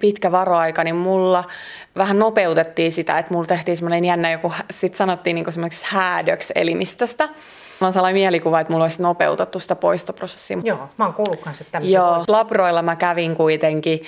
pitkä 0.00 0.33
varoaika, 0.33 0.85
niin 0.85 0.97
mulla 0.97 1.45
vähän 1.97 2.19
nopeutettiin 2.19 2.93
sitä, 2.93 3.19
että 3.19 3.35
mulla 3.35 3.47
tehtiin 3.47 3.76
semmoinen 3.76 4.05
jännä 4.05 4.31
joku, 4.31 4.52
sit 4.71 4.95
sanottiin 4.95 5.35
niin 5.35 5.52
semmoiseksi 5.52 5.85
häädöksi 5.88 6.52
elimistöstä. 6.57 7.28
Mulla 7.80 7.88
on 7.88 7.92
sellainen 7.92 8.20
mielikuva, 8.20 8.61
että 8.61 8.73
mulla 8.73 8.85
olisi 8.85 9.02
nopeutettu 9.02 9.61
sitä 9.61 9.76
poistoprosessia. 9.76 10.58
Joo, 10.64 10.88
mä 10.97 11.04
oon 11.04 11.14
kuullut 11.14 11.40
kanssa 11.40 11.64
Joo, 11.80 12.14
pois. 12.14 12.28
labroilla 12.28 12.82
mä 12.82 12.97
kävin 12.97 13.37
kuitenkin. 13.37 14.02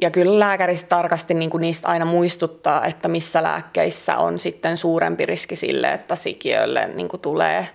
Ja 0.00 0.10
kyllä 0.10 0.38
lääkäristä 0.38 0.88
tarkasti 0.88 1.34
niin 1.34 1.50
kuin 1.50 1.60
niistä 1.60 1.88
aina 1.88 2.04
muistuttaa, 2.04 2.84
että 2.84 3.08
missä 3.08 3.42
lääkkeissä 3.42 4.16
on 4.16 4.38
sitten 4.38 4.76
suurempi 4.76 5.26
riski 5.26 5.56
sille, 5.56 5.92
että 5.92 6.16
sikiölle 6.16 6.86
niin 6.94 7.08
kuin 7.08 7.20
tulee 7.20 7.68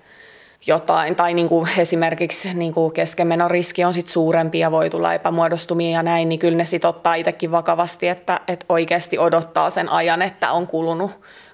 jotain. 0.67 1.15
Tai 1.15 1.33
niin 1.33 1.50
kuin 1.50 1.69
esimerkiksi 1.77 2.53
niin 2.53 2.73
kuin 2.73 2.93
keskenmenon 2.93 3.51
riski 3.51 3.83
on 3.83 3.93
sit 3.93 4.07
suurempi 4.07 4.59
ja 4.59 4.71
voi 4.71 4.89
tulla 4.89 5.13
epämuodostumia 5.13 5.91
ja 5.91 6.03
näin, 6.03 6.29
niin 6.29 6.39
kyllä 6.39 6.57
ne 6.57 6.65
sitten 6.65 6.89
ottaa 6.89 7.15
itsekin 7.15 7.51
vakavasti, 7.51 8.07
että, 8.07 8.39
että 8.47 8.65
oikeasti 8.69 9.17
odottaa 9.17 9.69
sen 9.69 9.89
ajan, 9.89 10.21
että 10.21 10.51
on 10.51 10.67
kulunut 10.67 11.11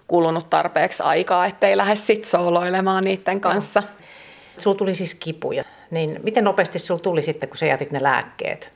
kulunut 0.08 0.50
tarpeeksi 0.50 1.04
aikaa, 1.04 1.46
ettei 1.46 1.78
lähde 1.78 1.96
sit 1.96 2.26
sooloilemaan 2.26 3.04
niiden 3.04 3.42
kanssa. 3.42 3.84
Sulla 4.58 4.78
tuli 4.78 4.96
siis 4.96 5.16
kipuja. 5.16 5.64
Niin 5.92 6.20
miten 6.24 6.44
nopeasti 6.44 6.80
sulla 6.80 7.00
tuli 7.00 7.22
sitten, 7.22 7.50
kun 7.50 7.58
sä 7.58 7.66
jätit 7.66 7.92
ne 7.92 8.04
lääkkeet? 8.04 8.72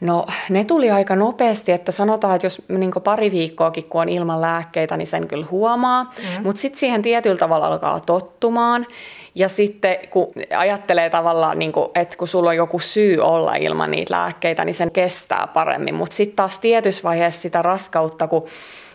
No 0.00 0.24
ne 0.50 0.64
tuli 0.64 0.90
aika 0.90 1.16
nopeasti, 1.16 1.72
että 1.72 1.92
sanotaan, 1.92 2.34
että 2.34 2.46
jos 2.46 2.62
niin 2.68 2.92
pari 3.04 3.30
viikkoakin 3.30 3.84
kun 3.84 4.00
on 4.00 4.08
ilman 4.08 4.40
lääkkeitä, 4.40 4.96
niin 4.96 5.06
sen 5.06 5.28
kyllä 5.28 5.46
huomaa. 5.50 6.04
Mm. 6.04 6.42
Mutta 6.42 6.62
sitten 6.62 6.80
siihen 6.80 7.02
tietyllä 7.02 7.36
tavalla 7.36 7.66
alkaa 7.66 8.00
tottumaan. 8.00 8.86
Ja 9.34 9.48
sitten 9.48 9.98
kun 10.10 10.32
ajattelee 10.56 11.10
tavallaan, 11.10 11.58
niin 11.58 11.72
kuin, 11.72 11.88
että 11.94 12.16
kun 12.16 12.28
sulla 12.28 12.50
on 12.50 12.56
joku 12.56 12.78
syy 12.78 13.18
olla 13.20 13.54
ilman 13.54 13.90
niitä 13.90 14.14
lääkkeitä, 14.14 14.64
niin 14.64 14.74
sen 14.74 14.90
kestää 14.90 15.46
paremmin. 15.46 15.94
Mutta 15.94 16.16
sitten 16.16 16.36
taas 16.36 16.58
tietyssä 16.58 17.02
vaiheessa 17.02 17.42
sitä 17.42 17.62
raskautta, 17.62 18.28
kun 18.28 18.46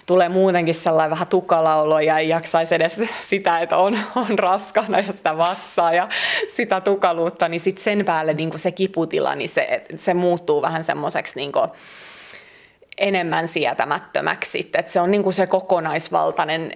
tulee 0.05 0.29
muutenkin 0.29 0.75
sellainen 0.75 1.11
vähän 1.11 1.27
tukala 1.27 1.81
olo 1.81 1.99
ja 1.99 2.17
ei 2.17 2.29
jaksaisi 2.29 2.75
edes 2.75 3.01
sitä, 3.21 3.59
että 3.59 3.77
on, 3.77 3.99
on 4.15 4.39
raskana 4.39 4.99
ja 4.99 5.13
sitä 5.13 5.37
vatsaa 5.37 5.93
ja 5.93 6.09
sitä 6.55 6.81
tukaluutta, 6.81 7.49
niin 7.49 7.61
sitten 7.61 7.83
sen 7.83 8.05
päälle 8.05 8.33
niin 8.33 8.59
se 8.59 8.71
kiputila, 8.71 9.35
niin 9.35 9.49
se, 9.49 9.83
se 9.95 10.13
muuttuu 10.13 10.61
vähän 10.61 10.83
semmoiseksi 10.83 11.35
niin 11.35 11.51
enemmän 12.97 13.47
sietämättömäksi 13.47 14.51
sitten. 14.51 14.79
Että 14.79 14.91
se 14.91 15.01
on 15.01 15.11
niin 15.11 15.33
se 15.33 15.47
kokonaisvaltainen 15.47 16.71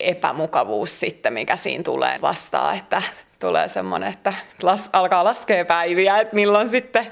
epämukavuus 0.00 1.00
sitten, 1.00 1.32
mikä 1.32 1.56
siinä 1.56 1.82
tulee 1.82 2.18
vastaan, 2.22 2.76
että 2.76 3.02
tulee 3.40 3.68
semmoinen, 3.68 4.08
että 4.08 4.32
las, 4.62 4.90
alkaa 4.92 5.24
laskea 5.24 5.64
päiviä, 5.64 6.18
että 6.18 6.34
milloin 6.34 6.68
sitten 6.68 7.06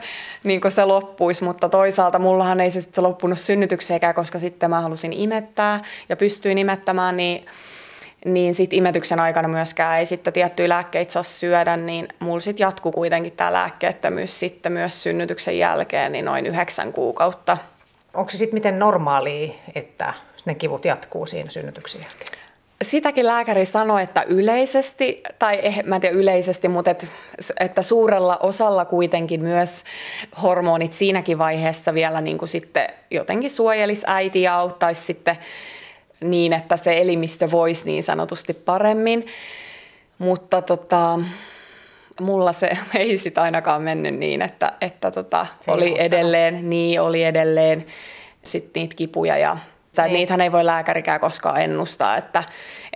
niin 0.45 0.61
se 0.69 0.85
loppuisi, 0.85 1.45
mutta 1.45 1.69
toisaalta 1.69 2.19
mullahan 2.19 2.61
ei 2.61 2.71
se 2.71 2.81
sitten 2.81 3.05
loppunut 3.05 3.39
synnytykseekään, 3.39 4.15
koska 4.15 4.39
sitten 4.39 4.71
mä 4.71 4.81
halusin 4.81 5.13
imettää 5.13 5.81
ja 6.09 6.17
pystyin 6.17 6.59
imettämään, 6.59 7.17
niin 7.17 7.47
niin 8.25 8.55
sitten 8.55 8.77
imetyksen 8.77 9.21
aikana 9.21 9.49
myöskään 9.49 9.99
ei 9.99 10.07
sitten 10.07 10.33
tiettyjä 10.33 10.69
lääkkeitä 10.69 11.13
saa 11.13 11.23
syödä, 11.23 11.77
niin 11.77 12.09
mulla 12.19 12.41
sitten 12.41 12.65
jatkuu 12.65 12.93
kuitenkin 12.93 13.33
tämä 13.33 13.53
lääkkeettömyys 13.53 14.41
sitten 14.41 14.73
myös 14.73 15.03
synnytyksen 15.03 15.59
jälkeen, 15.59 16.13
niin 16.13 16.25
noin 16.25 16.47
yhdeksän 16.47 16.93
kuukautta. 16.93 17.57
Onko 18.15 18.31
se 18.31 18.37
sitten 18.37 18.55
miten 18.55 18.79
normaalia, 18.79 19.53
että 19.75 20.15
ne 20.45 20.55
kivut 20.55 20.85
jatkuu 20.85 21.27
siinä 21.27 21.51
synnytyksen 21.51 22.01
jälkeen? 22.01 22.42
Sitäkin 22.85 23.27
lääkäri 23.27 23.67
sanoi, 23.67 24.03
että 24.03 24.23
yleisesti, 24.23 25.23
tai 25.39 25.59
eh, 25.63 25.83
mä 25.85 25.95
en 25.95 26.01
tiedä 26.01 26.17
yleisesti, 26.17 26.69
mutta 26.69 26.91
et, 26.91 27.07
että 27.61 27.83
suurella 27.83 28.37
osalla 28.37 28.85
kuitenkin 28.85 29.43
myös 29.43 29.85
hormonit 30.43 30.93
siinäkin 30.93 31.39
vaiheessa 31.39 31.95
vielä 31.95 32.21
niin 32.21 32.39
kuin 32.39 32.49
sitten 32.49 32.89
jotenkin 33.11 33.51
suojelisi 33.51 34.05
äiti 34.07 34.43
ja 34.43 34.55
auttaisi 34.55 35.03
sitten 35.03 35.37
niin, 36.21 36.53
että 36.53 36.77
se 36.77 37.01
elimistö 37.01 37.51
voisi 37.51 37.85
niin 37.85 38.03
sanotusti 38.03 38.55
paremmin. 38.55 39.27
Mutta 40.19 40.63
tota, 40.63 41.19
mulla 42.21 42.53
se 42.53 42.71
ei 42.99 43.19
sitten 43.19 43.45
ainakaan 43.45 43.83
mennyt 43.83 44.15
niin, 44.15 44.43
että, 44.43 44.73
että 44.81 45.11
tota, 45.11 45.47
oli 45.69 45.95
edelleen, 45.99 46.71
niin 46.71 47.01
oli 47.01 47.25
edelleen 47.25 47.87
sitten 48.43 48.81
niitä 48.81 48.97
kipuja 48.97 49.39
ja 49.39 49.57
tai 49.95 50.09
niin. 50.09 50.15
niitähän 50.15 50.41
ei 50.41 50.53
voi 50.53 50.67
lääkärikään 50.67 51.21
koskaan 51.21 51.61
ennustaa, 51.61 52.17
että, 52.17 52.45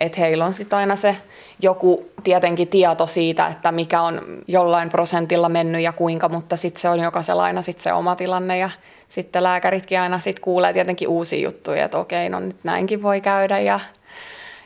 että 0.01 0.21
heillä 0.21 0.45
on 0.45 0.53
sitten 0.53 0.79
aina 0.79 0.97
se 0.97 1.17
joku 1.63 2.11
tietenkin 2.25 2.69
tieto 2.69 3.07
siitä, 3.07 3.47
että 3.47 3.73
mikä 3.73 4.03
on 4.03 4.23
jollain 4.49 4.89
prosentilla 4.89 5.49
mennyt 5.49 5.83
ja 5.83 5.93
kuinka, 5.93 6.29
mutta 6.29 6.57
sitten 6.57 6.83
se 6.83 6.89
on 6.89 7.01
jokaisella 7.01 7.45
aina 7.45 7.63
sit 7.63 7.79
se 7.79 7.93
oma 7.93 8.17
tilanne 8.17 8.59
ja 8.59 8.71
sitten 9.09 9.43
lääkäritkin 9.43 10.01
aina 10.01 10.19
sit 10.19 10.41
kuulee 10.41 10.73
tietenkin 10.73 11.09
uusia 11.09 11.45
juttuja, 11.45 11.85
että 11.85 11.99
okei, 11.99 12.29
no 12.29 12.41
nyt 12.41 12.65
näinkin 12.65 13.03
voi 13.03 13.21
käydä 13.21 13.59
ja, 13.59 13.81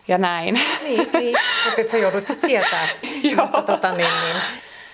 ja 0.08 0.18
näin. 0.18 0.60
Niin, 0.82 1.10
niin. 1.12 1.36
mutta 1.64 1.90
sä 1.90 1.98
joudut 1.98 2.26
sitten 2.26 2.50
sietää. 2.50 2.88
Joo. 3.36 3.46
Mutta, 3.46 3.62
tota, 3.62 3.92
niin, 3.92 4.10
niin. 4.24 4.36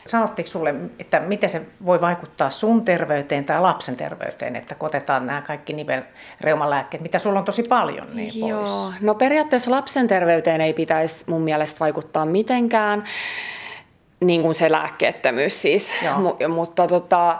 Sanotteko 0.06 0.48
sulle, 0.48 0.74
että 0.98 1.20
miten 1.20 1.48
se 1.48 1.62
voi 1.84 2.00
vaikuttaa 2.00 2.50
sun 2.50 2.84
terveyteen 2.84 3.44
tai 3.44 3.60
lapsen 3.60 3.96
terveyteen, 3.96 4.56
että 4.56 4.74
kotetaan 4.74 5.26
nämä 5.26 5.42
kaikki 5.42 5.72
nivelreumalääkkeet, 5.72 7.02
mitä 7.02 7.18
sulla 7.18 7.38
on 7.38 7.44
tosi 7.44 7.62
paljon 7.62 8.06
niin 8.14 8.48
Joo, 8.48 8.60
pois? 8.60 9.00
no 9.00 9.14
periaatteessa 9.14 9.70
lapsen 9.70 10.08
terveyteen 10.08 10.60
ei 10.60 10.72
pitäisi 10.72 11.24
mun 11.26 11.42
mielestä 11.42 11.80
vaikuttaa 11.80 12.26
mitenkään 12.26 13.04
niin 14.20 14.42
kuin 14.42 14.54
se 14.54 14.72
lääkkeettömyys 14.72 15.62
siis. 15.62 15.92
M- 16.16 16.50
mutta 16.50 16.86
tota, 16.86 17.38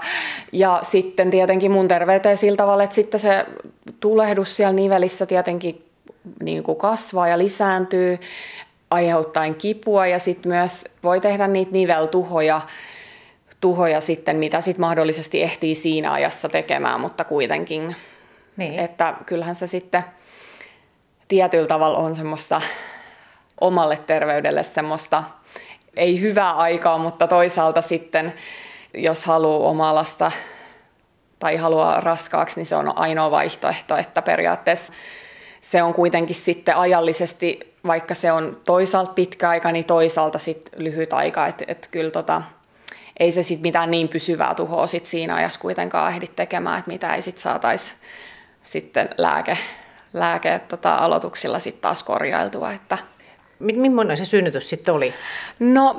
ja 0.52 0.80
sitten 0.82 1.30
tietenkin 1.30 1.73
mun 1.73 1.88
terveyteen 1.88 2.37
sillä 2.37 2.56
tavalla, 2.56 2.82
että 2.82 2.94
sitten 2.94 3.20
se 3.20 3.46
tulehdus 4.00 4.56
siellä 4.56 4.73
nivelissä 4.73 5.26
tietenkin 5.26 5.87
niin 6.42 6.62
kuin 6.62 6.78
kasvaa 6.78 7.28
ja 7.28 7.38
lisääntyy 7.38 8.18
aiheuttaen 8.90 9.55
kipua 9.55 10.07
ja 10.07 10.19
sitten 10.19 10.52
myös 10.52 10.85
voi 11.02 11.21
tehdä 11.21 11.47
niitä 11.47 11.73
niveltuhoja, 11.73 12.61
tuhoja 13.61 14.00
sitten, 14.00 14.37
mitä 14.37 14.61
sitten 14.61 14.81
mahdollisesti 14.81 15.43
ehtii 15.43 15.75
siinä 15.75 16.12
ajassa 16.12 16.49
tekemään, 16.49 17.00
mutta 17.00 17.25
kuitenkin. 17.25 17.97
Niin. 18.57 18.78
Että 18.78 19.14
kyllähän 19.26 19.55
se 19.55 19.66
sitten 19.66 20.05
tietyllä 21.28 21.66
tavalla 21.66 21.99
on 21.99 22.14
semmoista 22.14 22.61
omalle 23.61 23.99
terveydelle 24.07 24.62
semmoista, 24.62 25.25
ei 25.97 26.21
hyvää 26.21 26.52
aikaa, 26.52 26.99
mutta 26.99 27.26
toisaalta 27.26 27.83
sitten, 27.83 28.35
jos 28.95 29.26
haluaa 29.26 29.71
omaa 29.71 29.95
lasta 29.95 30.33
tai 31.38 31.57
haluaa 31.57 32.00
raskaaksi, 32.00 32.61
niin 32.61 32.66
se 32.66 32.76
on 32.76 32.99
ainoa 32.99 33.31
vaihtoehto, 33.31 33.97
että 33.97 34.23
periaatteessa 34.23 34.93
se 35.66 35.82
on 35.82 35.94
kuitenkin 35.94 36.37
sitten 36.37 36.76
ajallisesti 36.76 37.75
vaikka 37.87 38.14
se 38.14 38.32
on 38.32 38.61
toisaalta 38.66 39.12
pitkä 39.12 39.49
aika, 39.49 39.73
niin 39.73 39.85
toisaalta 39.85 40.38
sit 40.38 40.70
lyhyt 40.76 41.12
aika, 41.12 41.46
että 41.46 41.64
et 41.68 41.88
kyllä 41.90 42.11
tota, 42.11 42.42
ei 43.20 43.32
se 43.32 43.42
sitten 43.42 43.62
mitään 43.62 43.90
niin 43.90 44.08
pysyvää 44.08 44.54
tuhoa 44.54 44.87
sit 44.87 45.06
siinä 45.06 45.35
ajassa 45.35 45.61
kuitenkaan 45.61 46.12
ehdi 46.12 46.26
tekemään, 46.37 46.78
että 46.78 46.90
mitä 46.90 47.14
ei 47.14 47.23
sitten 47.23 47.42
saataisi 47.42 47.94
sitten 48.62 49.08
lääke, 49.18 49.58
lääke 50.12 50.61
tota, 50.68 50.94
aloituksilla 50.94 51.58
sitten 51.58 51.82
taas 51.82 52.02
korjailtua. 52.02 52.73
Että. 52.73 52.99
Millainen 53.59 54.17
se 54.17 54.25
synnytys 54.25 54.69
sitten 54.69 54.95
oli? 54.95 55.15
No, 55.59 55.97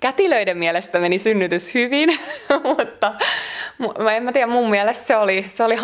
kätilöiden 0.00 0.58
mielestä 0.58 0.98
meni 0.98 1.18
synnytys 1.18 1.74
hyvin, 1.74 2.18
mutta 2.76 3.14
en 4.16 4.22
mä 4.22 4.32
tiedä, 4.32 4.46
mun 4.46 4.70
mielestä 4.70 5.06
se 5.06 5.16
oli, 5.16 5.46
se 5.48 5.64
oli 5.64 5.76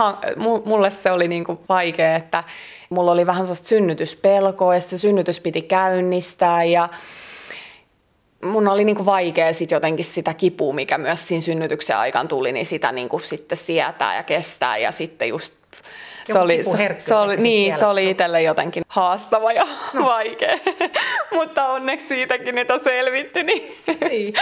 mulle 0.65 0.91
se 0.91 1.11
oli 1.11 1.29
niinku 1.29 1.61
vaikea, 1.69 2.17
että 2.17 2.45
mulla 2.91 3.13
oli 3.13 3.27
vähän 3.27 3.43
sellaista 3.43 3.69
synnytyspelkoa 3.69 4.75
ja 4.75 4.81
se 4.81 4.99
synnytys 4.99 5.41
piti 5.41 5.63
käynnistää 5.63 6.65
ja 6.65 6.89
mun 8.45 8.69
oli 8.69 8.85
niinku 8.85 9.07
vaikea 9.07 9.53
sit 9.53 9.71
jotenkin 9.71 10.05
sitä 10.05 10.35
kipua, 10.35 10.75
mikä 10.75 10.99
myös 10.99 11.29
siinä 11.29 11.41
synnytyksen 11.41 11.97
aikaan 11.97 12.29
tuli, 12.29 12.53
niin 12.53 12.67
sitä 12.67 12.93
niinku 12.93 13.19
sitten 13.19 13.59
sietää 13.59 14.17
ja 14.17 14.23
kestää 14.23 14.79
ja 14.79 14.93
sitten 14.93 15.29
just 15.29 15.55
se 16.33 16.39
oli, 16.39 16.65
se, 16.65 16.97
se 16.99 17.15
oli, 17.15 17.37
niin, 17.37 17.79
se 17.79 17.87
oli 17.87 18.11
itselle 18.11 18.43
jotenkin 18.43 18.83
haastava 18.89 19.53
ja 19.53 19.67
no. 19.93 20.07
vaikea, 20.07 20.59
mutta 21.35 21.67
onneksi 21.67 22.09
siitäkin 22.09 22.55
nyt 22.55 22.71
on 22.71 22.81
selvitty. 22.81 23.43
Niin, 23.43 23.73
niin, 23.87 24.35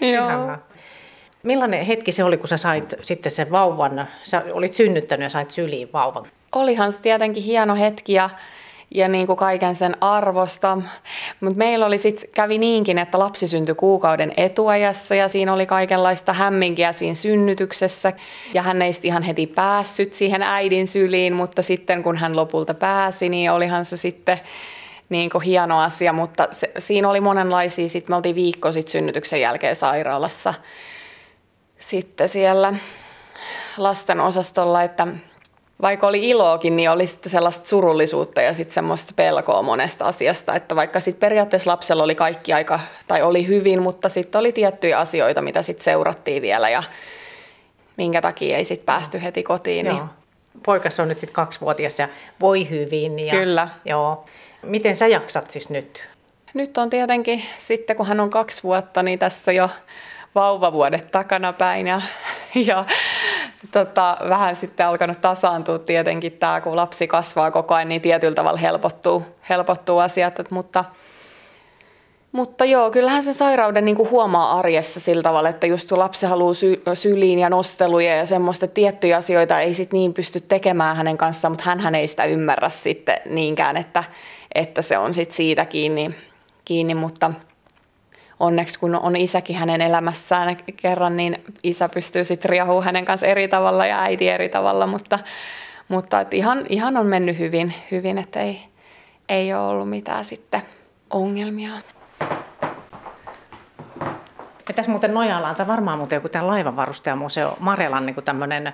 niin. 0.00 0.14
Joo. 0.14 0.56
Millainen 1.42 1.84
hetki 1.84 2.12
se 2.12 2.24
oli, 2.24 2.36
kun 2.36 2.48
sä 2.48 2.56
sait 2.56 2.94
sitten 3.02 3.32
sen 3.32 3.50
vauvan, 3.50 4.08
sä 4.22 4.42
olit 4.52 4.72
synnyttänyt 4.72 5.24
ja 5.24 5.30
sait 5.30 5.50
syliin 5.50 5.92
vauvan? 5.92 6.24
Olihan 6.54 6.92
se 6.92 7.02
tietenkin 7.02 7.42
hieno 7.42 7.74
hetki 7.74 8.12
ja, 8.12 8.30
ja 8.94 9.08
niin 9.08 9.26
kuin 9.26 9.36
kaiken 9.36 9.76
sen 9.76 9.96
arvosta. 10.00 10.78
Mutta 11.40 11.56
meillä 11.56 11.86
oli 11.86 11.98
sit, 11.98 12.30
kävi 12.34 12.58
niinkin, 12.58 12.98
että 12.98 13.18
lapsi 13.18 13.48
syntyi 13.48 13.74
kuukauden 13.74 14.32
etuajassa 14.36 15.14
ja 15.14 15.28
siinä 15.28 15.52
oli 15.52 15.66
kaikenlaista 15.66 16.32
hämminkiä 16.32 16.92
siinä 16.92 17.14
synnytyksessä. 17.14 18.12
Ja 18.54 18.62
hän 18.62 18.82
ei 18.82 18.92
ihan 19.02 19.22
heti 19.22 19.46
päässyt 19.46 20.14
siihen 20.14 20.42
äidin 20.42 20.86
syliin, 20.86 21.34
mutta 21.34 21.62
sitten 21.62 22.02
kun 22.02 22.16
hän 22.16 22.36
lopulta 22.36 22.74
pääsi, 22.74 23.28
niin 23.28 23.50
olihan 23.50 23.84
se 23.84 23.96
sitten 23.96 24.40
niin 25.08 25.30
kuin 25.30 25.42
hieno 25.42 25.80
asia. 25.80 26.12
Mutta 26.12 26.48
se, 26.50 26.72
siinä 26.78 27.10
oli 27.10 27.20
monenlaisia, 27.20 27.88
sitten 27.88 28.12
me 28.12 28.16
oltiin 28.16 28.34
viikko 28.34 28.72
sitten 28.72 28.92
synnytyksen 28.92 29.40
jälkeen 29.40 29.76
sairaalassa 29.76 30.54
sitten 31.78 32.28
siellä 32.28 32.74
lasten 33.76 34.20
osastolla, 34.20 34.82
että 34.82 35.06
vaikka 35.82 36.06
oli 36.06 36.28
iloakin, 36.28 36.76
niin 36.76 36.90
oli 36.90 37.06
sitten 37.06 37.32
sellaista 37.32 37.68
surullisuutta 37.68 38.42
ja 38.42 38.54
sitten 38.54 38.74
semmoista 38.74 39.12
pelkoa 39.16 39.62
monesta 39.62 40.04
asiasta, 40.04 40.54
että 40.54 40.76
vaikka 40.76 41.00
sitten 41.00 41.20
periaatteessa 41.20 41.70
lapsella 41.70 42.02
oli 42.02 42.14
kaikki 42.14 42.52
aika, 42.52 42.80
tai 43.06 43.22
oli 43.22 43.46
hyvin, 43.46 43.82
mutta 43.82 44.08
sitten 44.08 44.38
oli 44.38 44.52
tiettyjä 44.52 44.98
asioita, 44.98 45.42
mitä 45.42 45.62
sitten 45.62 45.84
seurattiin 45.84 46.42
vielä 46.42 46.70
ja 46.70 46.82
minkä 47.96 48.20
takia 48.20 48.56
ei 48.56 48.64
sitten 48.64 48.86
päästy 48.86 49.22
heti 49.22 49.42
kotiin. 49.42 49.86
Niin- 49.86 49.96
joo. 49.96 50.06
Niin. 50.06 50.18
Poikas 50.64 51.00
on 51.00 51.08
nyt 51.08 51.18
sitten 51.18 51.34
kaksivuotias 51.34 51.98
ja 51.98 52.08
voi 52.40 52.70
hyvin. 52.70 53.18
Ja, 53.18 53.30
Kyllä. 53.30 53.68
Joo. 53.84 54.24
Miten 54.62 54.96
sä 54.96 55.06
jaksat 55.06 55.50
siis 55.50 55.70
nyt? 55.70 56.08
Nyt 56.54 56.78
on 56.78 56.90
tietenkin 56.90 57.42
sitten, 57.58 57.96
kun 57.96 58.06
hän 58.06 58.20
on 58.20 58.30
kaksi 58.30 58.62
vuotta, 58.62 59.02
niin 59.02 59.18
tässä 59.18 59.52
jo 59.52 59.70
vauvavuodet 60.34 61.10
takanapäin 61.10 61.86
ja, 61.86 62.00
ja 62.54 62.84
tota, 63.72 64.16
vähän 64.28 64.56
sitten 64.56 64.86
alkanut 64.86 65.20
tasaantua 65.20 65.78
tietenkin 65.78 66.32
tämä, 66.32 66.60
kun 66.60 66.76
lapsi 66.76 67.06
kasvaa 67.06 67.50
koko 67.50 67.74
ajan, 67.74 67.88
niin 67.88 68.00
tietyllä 68.00 68.34
tavalla 68.34 68.58
helpottuu, 68.58 69.22
helpottuu 69.48 69.98
asiat, 69.98 70.38
että, 70.40 70.54
mutta 70.54 70.84
Mutta 72.32 72.64
joo, 72.64 72.90
kyllähän 72.90 73.24
sen 73.24 73.34
sairauden 73.34 73.84
niin 73.84 73.96
kuin 73.96 74.10
huomaa 74.10 74.58
arjessa 74.58 75.00
sillä 75.00 75.22
tavalla, 75.22 75.48
että 75.48 75.66
just 75.66 75.88
tuo 75.88 75.98
lapsi 75.98 76.26
haluaa 76.26 76.54
sy- 76.54 76.82
syliin 76.94 77.38
ja 77.38 77.50
nosteluja 77.50 78.16
ja 78.16 78.26
semmoista 78.26 78.66
tiettyjä 78.66 79.16
asioita 79.16 79.60
ei 79.60 79.74
sit 79.74 79.92
niin 79.92 80.14
pysty 80.14 80.40
tekemään 80.40 80.96
hänen 80.96 81.18
kanssaan, 81.18 81.52
mutta 81.52 81.64
hän 81.76 81.94
ei 81.94 82.08
sitä 82.08 82.24
ymmärrä 82.24 82.68
sitten 82.68 83.18
niinkään, 83.26 83.76
että, 83.76 84.04
että 84.54 84.82
se 84.82 84.98
on 84.98 85.14
sit 85.14 85.32
siitä 85.32 85.64
kiinni, 85.64 86.14
kiinni, 86.64 86.94
mutta 86.94 87.32
onneksi 88.40 88.78
kun 88.78 88.94
on 88.94 89.16
isäkin 89.16 89.56
hänen 89.56 89.80
elämässään 89.80 90.56
kerran, 90.76 91.16
niin 91.16 91.44
isä 91.62 91.88
pystyy 91.88 92.24
sitten 92.24 92.48
riahumaan 92.48 92.84
hänen 92.84 93.04
kanssa 93.04 93.26
eri 93.26 93.48
tavalla 93.48 93.86
ja 93.86 94.02
äiti 94.02 94.28
eri 94.28 94.48
tavalla, 94.48 94.86
mutta, 94.86 95.18
mutta 95.88 96.20
et 96.20 96.34
ihan, 96.34 96.66
ihan 96.68 96.96
on 96.96 97.06
mennyt 97.06 97.38
hyvin, 97.38 97.74
hyvin 97.90 98.18
että 98.18 98.40
ei, 98.40 98.60
ei 99.28 99.54
ole 99.54 99.66
ollut 99.66 99.90
mitään 99.90 100.24
sitten 100.24 100.62
ongelmia. 101.10 101.70
Ja 104.68 104.74
tässä 104.74 104.90
muuten 104.90 105.14
Nojallaan, 105.14 105.56
tai 105.56 105.66
varmaan 105.66 105.98
muuten 105.98 106.16
joku 106.16 106.28
tämä 106.28 106.46
laivanvarustajamuseo, 106.46 107.56
Marelan 107.60 108.06
niin 108.06 108.24
tämmöinen 108.24 108.72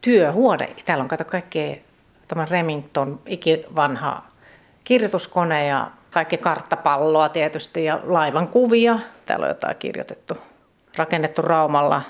työhuone. 0.00 0.70
Täällä 0.84 1.02
on 1.02 1.08
kato 1.08 1.24
kaikkea 1.24 1.76
tämä 2.28 2.44
Remington, 2.50 3.20
ikivanha 3.26 4.22
kirjoituskone 4.84 5.66
ja 5.66 5.90
kaikki 6.18 6.36
karttapalloa 6.36 7.28
tietysti 7.28 7.84
ja 7.84 8.00
laivan 8.06 8.48
kuvia. 8.48 8.98
Täällä 9.26 9.44
on 9.44 9.50
jotain 9.50 9.76
kirjoitettu. 9.78 10.34
Rakennettu 10.96 11.42
Raumalla 11.42 12.02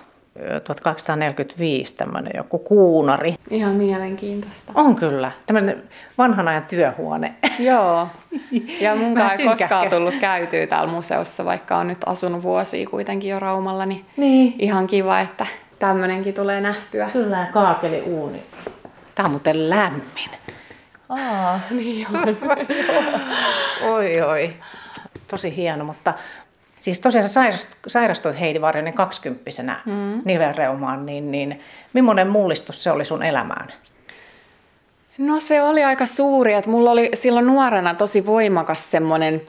1245 0.64 1.96
tämmöinen 1.96 2.32
joku 2.36 2.58
kuunari. 2.58 3.34
Ihan 3.50 3.72
mielenkiintoista. 3.72 4.72
On 4.74 4.96
kyllä. 4.96 5.32
Tämmöinen 5.46 5.82
vanhan 6.18 6.48
ajan 6.48 6.62
työhuone. 6.62 7.34
Joo. 7.58 8.08
Ja 8.80 8.94
mun 8.94 9.18
ei 9.18 9.46
koskaan 9.46 9.90
tullut 9.90 10.14
käytyä 10.20 10.66
täällä 10.66 10.92
museossa, 10.92 11.44
vaikka 11.44 11.76
on 11.76 11.88
nyt 11.88 11.98
asunut 12.06 12.42
vuosia 12.42 12.88
kuitenkin 12.88 13.30
jo 13.30 13.40
Raumalla, 13.40 13.86
niin, 13.86 14.04
niin. 14.16 14.54
ihan 14.58 14.86
kiva, 14.86 15.20
että 15.20 15.46
tämmöinenkin 15.78 16.34
tulee 16.34 16.60
nähtyä. 16.60 17.08
Kyllä, 17.12 17.46
kaakeli 17.52 18.00
uuni. 18.00 18.42
Tää 19.14 19.24
on 19.24 19.30
muuten 19.30 19.70
lämmin. 19.70 20.30
Aa, 21.08 21.60
niin 21.70 22.06
on. 22.14 22.36
oi, 23.92 24.20
oi. 24.20 24.56
Tosi 25.30 25.56
hieno, 25.56 25.84
mutta 25.84 26.14
Siis 26.80 27.00
tosiaan 27.00 27.28
sä 27.28 27.40
sairastuit 27.86 28.40
Heidi 28.40 28.60
Varjonen 28.60 28.92
kaksikymppisenä 28.92 29.80
mm. 29.86 30.22
nivelreumaan, 30.24 31.06
niin, 31.06 31.30
niin 31.30 31.60
millainen 31.92 32.28
mullistus 32.28 32.82
se 32.82 32.90
oli 32.90 33.04
sun 33.04 33.22
elämään? 33.22 33.72
No 35.18 35.40
se 35.40 35.62
oli 35.62 35.84
aika 35.84 36.06
suuri, 36.06 36.54
että 36.54 36.70
mulla 36.70 36.90
oli 36.90 37.10
silloin 37.14 37.46
nuorena 37.46 37.94
tosi 37.94 38.26
voimakas 38.26 38.90
semmoinen, 38.90 39.42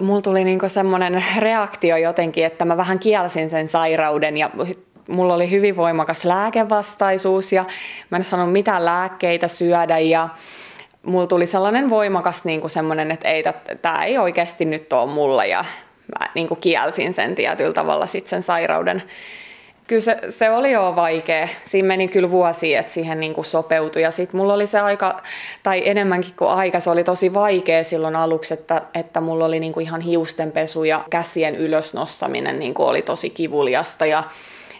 mulla 0.00 0.22
tuli 0.22 0.44
niinku 0.44 0.68
semmoinen 0.68 1.24
reaktio 1.38 1.96
jotenkin, 1.96 2.44
että 2.44 2.64
mä 2.64 2.76
vähän 2.76 2.98
kielsin 2.98 3.50
sen 3.50 3.68
sairauden 3.68 4.36
ja 4.36 4.50
mulla 5.08 5.34
oli 5.34 5.50
hyvin 5.50 5.76
voimakas 5.76 6.24
lääkevastaisuus 6.24 7.52
ja 7.52 7.64
mä 8.10 8.16
en 8.16 8.24
sanonut 8.24 8.52
mitään 8.52 8.84
lääkkeitä 8.84 9.48
syödä 9.48 9.98
ja 9.98 10.28
mulla 11.02 11.26
tuli 11.26 11.46
sellainen 11.46 11.90
voimakas 11.90 12.44
niin 12.44 12.60
kuin 12.60 12.70
semmoinen, 12.70 13.10
että 13.10 13.28
ei, 13.28 13.42
tämä 13.82 14.04
ei 14.04 14.18
oikeasti 14.18 14.64
nyt 14.64 14.92
ole 14.92 15.10
mulla 15.10 15.44
ja 15.44 15.64
mä 16.18 16.28
niin 16.34 16.48
kuin 16.48 16.60
kielsin 16.60 17.14
sen 17.14 17.34
tietyllä 17.34 17.72
tavalla 17.72 18.06
sit 18.06 18.26
sen 18.26 18.42
sairauden. 18.42 19.02
Kyllä 19.86 20.02
se, 20.02 20.16
se 20.28 20.50
oli 20.50 20.72
jo 20.72 20.92
vaikea. 20.96 21.48
Siinä 21.64 21.88
meni 21.88 22.08
kyllä 22.08 22.30
vuosi, 22.30 22.74
että 22.74 22.92
siihen 22.92 23.20
niin 23.20 23.34
kuin 23.34 23.44
sopeutui. 23.44 24.02
Ja 24.02 24.10
sitten 24.10 24.40
mulla 24.40 24.54
oli 24.54 24.66
se 24.66 24.80
aika, 24.80 25.22
tai 25.62 25.88
enemmänkin 25.88 26.34
kuin 26.36 26.50
aika, 26.50 26.80
se 26.80 26.90
oli 26.90 27.04
tosi 27.04 27.34
vaikea 27.34 27.84
silloin 27.84 28.16
aluksi, 28.16 28.54
että, 28.54 28.82
että 28.94 29.20
mulla 29.20 29.44
oli 29.44 29.60
niin 29.60 29.72
kuin 29.72 29.86
ihan 29.86 30.00
hiustenpesu 30.00 30.84
ja 30.84 31.04
käsien 31.10 31.56
ylösnostaminen 31.56 32.58
niin 32.58 32.74
kuin 32.74 32.86
oli 32.86 33.02
tosi 33.02 33.30
kivuliasta. 33.30 34.06
Ja 34.06 34.24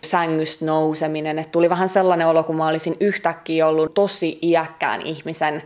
sängystä 0.05 0.65
nouseminen. 0.65 1.39
että 1.39 1.53
tuli 1.53 1.71
vähän 1.71 1.89
sellainen 1.89 2.27
olo, 2.27 2.43
kun 2.43 2.57
mä 2.57 2.69
olisin 2.69 2.97
yhtäkkiä 3.01 3.67
ollut 3.67 3.95
tosi 3.95 4.39
iäkkään 4.43 5.03
ihmisen 5.03 5.63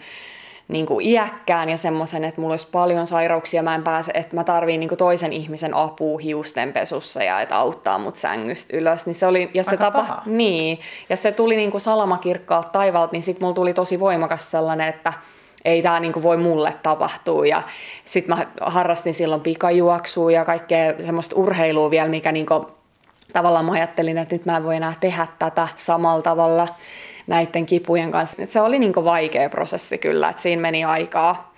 niin 0.69 0.87
kuin 0.87 1.07
iäkkään 1.07 1.69
ja 1.69 1.77
semmoisen, 1.77 2.25
että 2.25 2.41
mulla 2.41 2.53
olisi 2.53 2.69
paljon 2.73 3.07
sairauksia, 3.07 3.63
mä 3.63 3.75
en 3.75 3.83
pääse, 3.83 4.13
että 4.15 4.37
mä 4.37 4.45
tarviin 4.45 4.81
niin 4.81 4.89
kuin 4.89 4.99
toisen 4.99 5.33
ihmisen 5.33 5.77
apua 5.77 6.19
hiustenpesussa 6.19 7.23
ja 7.23 7.41
että 7.41 7.57
auttaa 7.57 7.99
mut 7.99 8.17
sängystä 8.17 8.77
ylös. 8.77 9.07
Niin 9.07 9.15
se 9.15 9.27
oli, 9.27 9.51
ja 9.55 9.65
se 9.65 9.77
tapa, 9.77 10.23
niin, 10.27 10.79
ja 11.09 11.17
se 11.17 11.33
tuli 11.33 11.57
niin 11.57 11.71
kuin 11.71 11.81
salamakirkkaalta 11.81 12.69
taivaalta, 12.69 13.13
niin 13.13 13.23
sitten 13.23 13.45
mulla 13.45 13.55
tuli 13.55 13.75
tosi 13.75 14.01
voimakas 14.01 14.51
sellainen, 14.51 14.89
että 14.89 15.13
ei 15.65 15.83
tämä 15.83 16.01
niin 16.01 16.23
voi 16.23 16.37
mulle 16.37 16.75
tapahtua. 16.83 17.47
Ja 17.47 17.63
sitten 18.05 18.37
mä 18.37 18.47
harrastin 18.61 19.15
silloin 19.15 19.41
pikajuoksua 19.41 20.31
ja 20.31 20.45
kaikkea 20.45 20.95
semmoista 21.01 21.37
urheilua 21.37 21.91
vielä, 21.91 22.09
mikä 22.09 22.33
niin 22.33 22.47
kuin, 22.47 22.67
tavallaan 23.37 23.65
mä 23.65 23.73
ajattelin, 23.73 24.19
että 24.19 24.35
nyt 24.35 24.47
mä 24.47 24.57
en 24.57 24.65
voi 24.65 24.77
enää 24.77 24.95
tehdä 25.01 25.27
tätä 25.39 25.69
samalla 25.77 26.23
tavalla 26.23 26.69
näiden 27.27 27.67
kipujen 27.67 28.11
kanssa. 28.11 28.47
Se 28.47 28.61
oli 28.61 28.79
niin 28.79 28.95
vaikea 28.95 29.51
prosessi 29.51 29.99
kyllä, 29.99 30.29
että 30.29 30.43
siinä 30.43 30.63
meni 30.63 30.85
aikaa. 30.85 31.55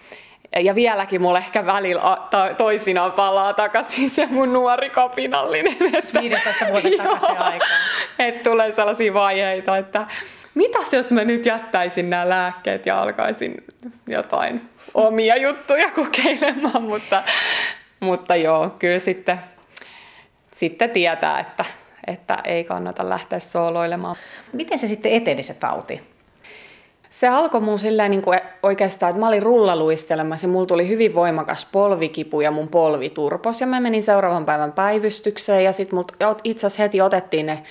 Ja 0.61 0.75
vieläkin 0.75 1.23
mulle 1.23 1.38
ehkä 1.38 1.67
välillä 1.67 2.19
toisinaan 2.57 3.12
palaa 3.12 3.55
takaisin 3.55 4.11
se 4.11 4.27
mun 4.27 4.53
nuori 4.53 4.91
kapinallinen. 4.91 5.77
Että, 5.95 6.21
15 6.21 6.67
vuotta 6.71 6.88
takaisin 6.97 7.43
aikaa. 7.43 7.69
Että 8.19 8.51
tulee 8.51 8.73
sellaisia 8.73 9.14
vaiheita, 9.14 9.77
että 9.77 10.07
mitäs 10.55 10.93
jos 10.93 11.12
mä 11.12 11.25
nyt 11.25 11.47
jättäisin 11.47 12.11
nämä 12.11 12.29
lääkkeet 12.29 12.87
ja 12.87 13.03
alkaisin 13.03 13.55
jotain 14.09 14.61
omia 14.95 15.37
juttuja 15.37 15.91
kokeilemaan, 15.91 16.83
mutta, 16.83 17.23
mutta 18.01 18.37
joo, 18.37 18.71
kyllä 18.79 18.99
sitten, 18.99 19.38
sitten 20.59 20.90
tietää, 20.90 21.40
että 21.40 21.64
että 22.07 22.38
ei 22.44 22.64
kannata 22.64 23.09
lähteä 23.09 23.38
sooloilemaan. 23.38 24.16
Miten 24.53 24.79
se 24.79 24.87
sitten 24.87 25.12
eteni 25.12 25.42
se 25.42 25.55
tauti? 25.55 26.03
Se 27.11 27.29
alkoi 27.29 27.61
mun 27.61 27.79
silleen 27.79 28.11
niin 28.11 28.23
kuin 28.23 28.40
oikeastaan, 28.62 29.11
että 29.11 29.21
mä 29.21 29.29
olin 29.29 29.42
rullaluistelemassa 29.42 30.47
ja 30.47 30.53
mulla 30.53 30.66
tuli 30.66 30.88
hyvin 30.88 31.14
voimakas 31.14 31.68
polvikipu 31.73 32.40
ja 32.40 32.51
mun 32.51 32.68
polvi 32.68 33.11
turpos. 33.11 33.61
Ja 33.61 33.66
mä 33.66 33.81
menin 33.81 34.03
seuraavan 34.03 34.44
päivän 34.44 34.73
päivystykseen 34.73 35.64
ja 35.64 35.73
sitten 35.73 35.99
itse 36.44 36.66
asiassa 36.66 36.83
heti 36.83 37.01
otettiin 37.01 37.47
ne 37.47 37.62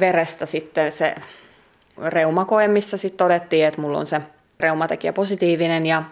verestä 0.00 0.46
sitten 0.46 0.92
se 0.92 1.14
reumakoe, 2.06 2.68
missä 2.68 2.96
sitten 2.96 3.18
todettiin, 3.18 3.66
että 3.66 3.80
mulla 3.80 3.98
on 3.98 4.06
se 4.06 4.20
reumatekijä 4.60 5.12
positiivinen 5.12 5.86
ja 5.86 6.02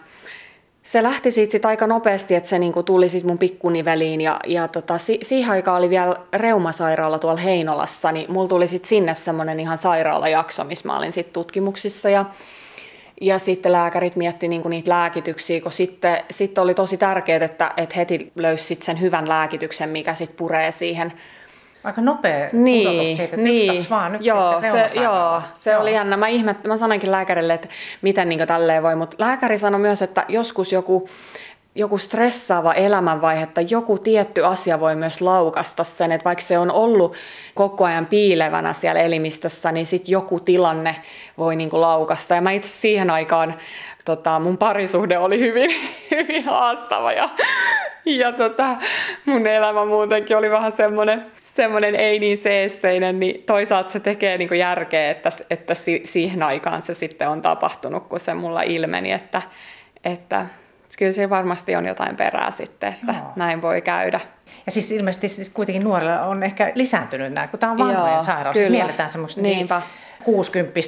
se 0.89 1.03
lähti 1.03 1.31
siitä 1.31 1.51
sit 1.51 1.65
aika 1.65 1.87
nopeasti, 1.87 2.35
että 2.35 2.49
se 2.49 2.59
niinku 2.59 2.83
tuli 2.83 3.09
sit 3.09 3.23
mun 3.23 3.37
pikkuniveliin 3.37 4.21
ja, 4.21 4.39
ja 4.47 4.67
tota, 4.67 4.97
si, 4.97 5.19
siihen 5.21 5.51
aikaan 5.51 5.77
oli 5.77 5.89
vielä 5.89 6.15
reumasairaala 6.33 7.19
tuolla 7.19 7.39
Heinolassa, 7.39 8.11
niin 8.11 8.31
mulla 8.31 8.47
tuli 8.47 8.67
sit 8.67 8.85
sinne 8.85 9.15
semmoinen 9.15 9.59
ihan 9.59 9.77
sairaalajakso, 9.77 10.63
missä 10.63 10.87
mä 10.87 10.97
olin 10.97 11.11
sit 11.11 11.33
tutkimuksissa 11.33 12.09
ja, 12.09 12.25
ja 13.21 13.39
sitten 13.39 13.71
lääkärit 13.71 14.15
mietti 14.15 14.47
niinku 14.47 14.69
niitä 14.69 14.91
lääkityksiä, 14.91 15.61
kun 15.61 15.71
sitten, 15.71 16.23
sitten 16.31 16.61
oli 16.61 16.73
tosi 16.73 16.97
tärkeää, 16.97 17.45
että, 17.45 17.73
että 17.77 17.95
heti 17.95 18.31
löysi 18.35 18.77
sen 18.81 19.01
hyvän 19.01 19.29
lääkityksen, 19.29 19.89
mikä 19.89 20.13
sitten 20.13 20.37
puree 20.37 20.71
siihen 20.71 21.13
Aika 21.83 22.01
nopea 22.01 22.49
niin, 22.53 23.07
siitä, 23.07 23.23
että 23.23 23.37
niin, 23.37 23.75
yksi, 23.75 23.89
vaan 23.89 24.11
nyt 24.11 24.25
joo, 24.25 24.61
se, 24.61 25.01
joo, 25.01 25.41
se 25.53 25.71
joo. 25.71 25.81
oli 25.81 25.93
jännä. 25.93 26.17
Mä, 26.17 26.27
ihmet, 26.27 26.67
mä 26.67 26.77
sanoinkin 26.77 27.11
lääkärille, 27.11 27.53
että 27.53 27.67
miten 28.01 28.29
niin 28.29 28.47
tälleen 28.47 28.83
voi, 28.83 28.95
mutta 28.95 29.15
lääkäri 29.19 29.57
sanoi 29.57 29.79
myös, 29.79 30.01
että 30.01 30.25
joskus 30.27 30.73
joku, 30.73 31.09
joku 31.75 31.97
stressaava 31.97 32.73
elämänvaihe 32.73 33.43
että 33.43 33.61
joku 33.61 33.97
tietty 33.97 34.45
asia 34.45 34.79
voi 34.79 34.95
myös 34.95 35.21
laukasta 35.21 35.83
sen, 35.83 36.11
että 36.11 36.25
vaikka 36.25 36.41
se 36.41 36.57
on 36.57 36.71
ollut 36.71 37.15
koko 37.53 37.85
ajan 37.85 38.05
piilevänä 38.05 38.73
siellä 38.73 39.01
elimistössä, 39.01 39.71
niin 39.71 39.85
sitten 39.85 40.11
joku 40.11 40.39
tilanne 40.39 40.95
voi 41.37 41.55
niin 41.55 41.69
laukasta. 41.71 42.35
Ja 42.35 42.41
mä 42.41 42.51
itse 42.51 42.69
siihen 42.69 43.09
aikaan, 43.09 43.55
tota, 44.05 44.39
mun 44.39 44.57
parisuhde 44.57 45.17
oli 45.17 45.39
hyvin, 45.39 45.71
hyvin 46.11 46.45
haastava 46.45 47.11
ja, 47.11 47.29
ja 48.05 48.31
tota, 48.31 48.67
mun 49.25 49.47
elämä 49.47 49.85
muutenkin 49.85 50.37
oli 50.37 50.51
vähän 50.51 50.71
semmoinen 50.71 51.38
semmoinen 51.55 51.95
ei 51.95 52.19
niin 52.19 52.37
seesteinen, 52.37 53.19
niin 53.19 53.43
toisaalta 53.43 53.89
se 53.89 53.99
tekee 53.99 54.37
niin 54.37 54.47
kuin 54.47 54.59
järkeä, 54.59 55.11
että, 55.11 55.29
että 55.49 55.73
siihen 56.03 56.43
aikaan 56.43 56.81
se 56.81 56.93
sitten 56.93 57.29
on 57.29 57.41
tapahtunut, 57.41 58.07
kun 58.07 58.19
se 58.19 58.33
mulla 58.33 58.61
ilmeni, 58.61 59.11
että, 59.11 59.41
että 60.03 60.45
kyllä 60.97 61.13
se 61.13 61.29
varmasti 61.29 61.75
on 61.75 61.85
jotain 61.85 62.15
perää 62.15 62.51
sitten, 62.51 62.89
että 62.89 63.11
Joo. 63.11 63.31
näin 63.35 63.61
voi 63.61 63.81
käydä. 63.81 64.19
Ja 64.65 64.71
siis 64.71 64.91
ilmeisesti 64.91 65.27
siis 65.27 65.49
kuitenkin 65.49 65.83
nuorilla 65.83 66.21
on 66.21 66.43
ehkä 66.43 66.71
lisääntynyt 66.75 67.33
nämä, 67.33 67.47
kun 67.47 67.59
tämä 67.59 67.71
on 67.71 67.77
vanhojen 67.77 68.21
sairaus. 68.21 68.53
Siis 68.53 68.67
kyllä. 68.67 68.77
Mielletään 68.77 69.09
semmoista 69.09 69.41
niin 69.41 69.67
60 70.23 70.79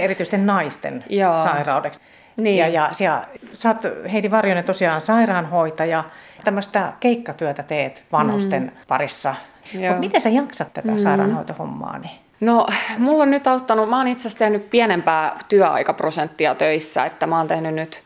erityisesti 0.00 0.36
naisten 0.36 1.04
Joo. 1.08 1.42
sairaudeksi. 1.42 2.00
Niin. 2.36 2.58
Ja, 2.58 2.68
ja 2.68 2.90
ja 3.00 3.24
sä 3.52 3.68
oot 3.68 4.12
Heidi 4.12 4.30
Varjonen 4.30 4.64
tosiaan 4.64 5.00
sairaanhoitaja. 5.00 6.04
Tämmöistä 6.44 6.92
keikkatyötä 7.00 7.62
teet 7.62 8.04
vanhusten 8.12 8.62
mm. 8.62 8.70
parissa 8.88 9.34
mutta 9.74 9.94
miten 9.94 10.20
sä 10.20 10.28
jaksat 10.28 10.74
tätä 10.74 10.90
mm. 10.90 10.98
sairaanhoitohommaa? 10.98 11.98
Niin? 11.98 12.18
No, 12.40 12.66
mulla 12.98 13.22
on 13.22 13.30
nyt 13.30 13.46
auttanut, 13.46 13.88
mä 13.88 13.98
oon 13.98 14.08
itse 14.08 14.22
asiassa 14.22 14.38
tehnyt 14.38 14.70
pienempää 14.70 15.38
työaikaprosenttia 15.48 16.54
töissä, 16.54 17.04
että 17.04 17.26
mä 17.26 17.38
oon 17.38 17.48
tehnyt 17.48 17.74
nyt 17.74 18.02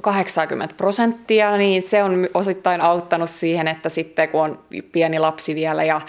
80 0.00 0.74
prosenttia, 0.74 1.56
niin 1.56 1.82
se 1.82 2.02
on 2.02 2.28
osittain 2.34 2.80
auttanut 2.80 3.30
siihen, 3.30 3.68
että 3.68 3.88
sitten 3.88 4.28
kun 4.28 4.40
on 4.40 4.58
pieni 4.92 5.18
lapsi 5.18 5.54
vielä 5.54 5.84
ja 5.84 6.00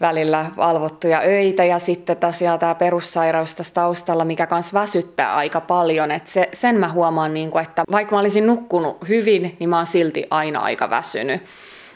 välillä 0.00 0.46
valvottuja 0.56 1.20
öitä 1.20 1.64
ja 1.64 1.78
sitten 1.78 2.16
tosiaan 2.16 2.58
tämä 2.58 2.74
perussairaus 2.74 3.54
tässä 3.54 3.74
taustalla, 3.74 4.24
mikä 4.24 4.46
kanssa 4.46 4.80
väsyttää 4.80 5.34
aika 5.36 5.60
paljon. 5.60 6.10
Et 6.10 6.26
se, 6.26 6.48
sen 6.52 6.76
mä 6.76 6.88
huomaan, 6.88 7.34
niin 7.34 7.50
kuin, 7.50 7.62
että 7.62 7.84
vaikka 7.90 8.14
mä 8.14 8.20
olisin 8.20 8.46
nukkunut 8.46 9.08
hyvin, 9.08 9.56
niin 9.60 9.70
mä 9.70 9.76
oon 9.76 9.86
silti 9.86 10.24
aina 10.30 10.60
aika 10.60 10.90
väsynyt. 10.90 11.42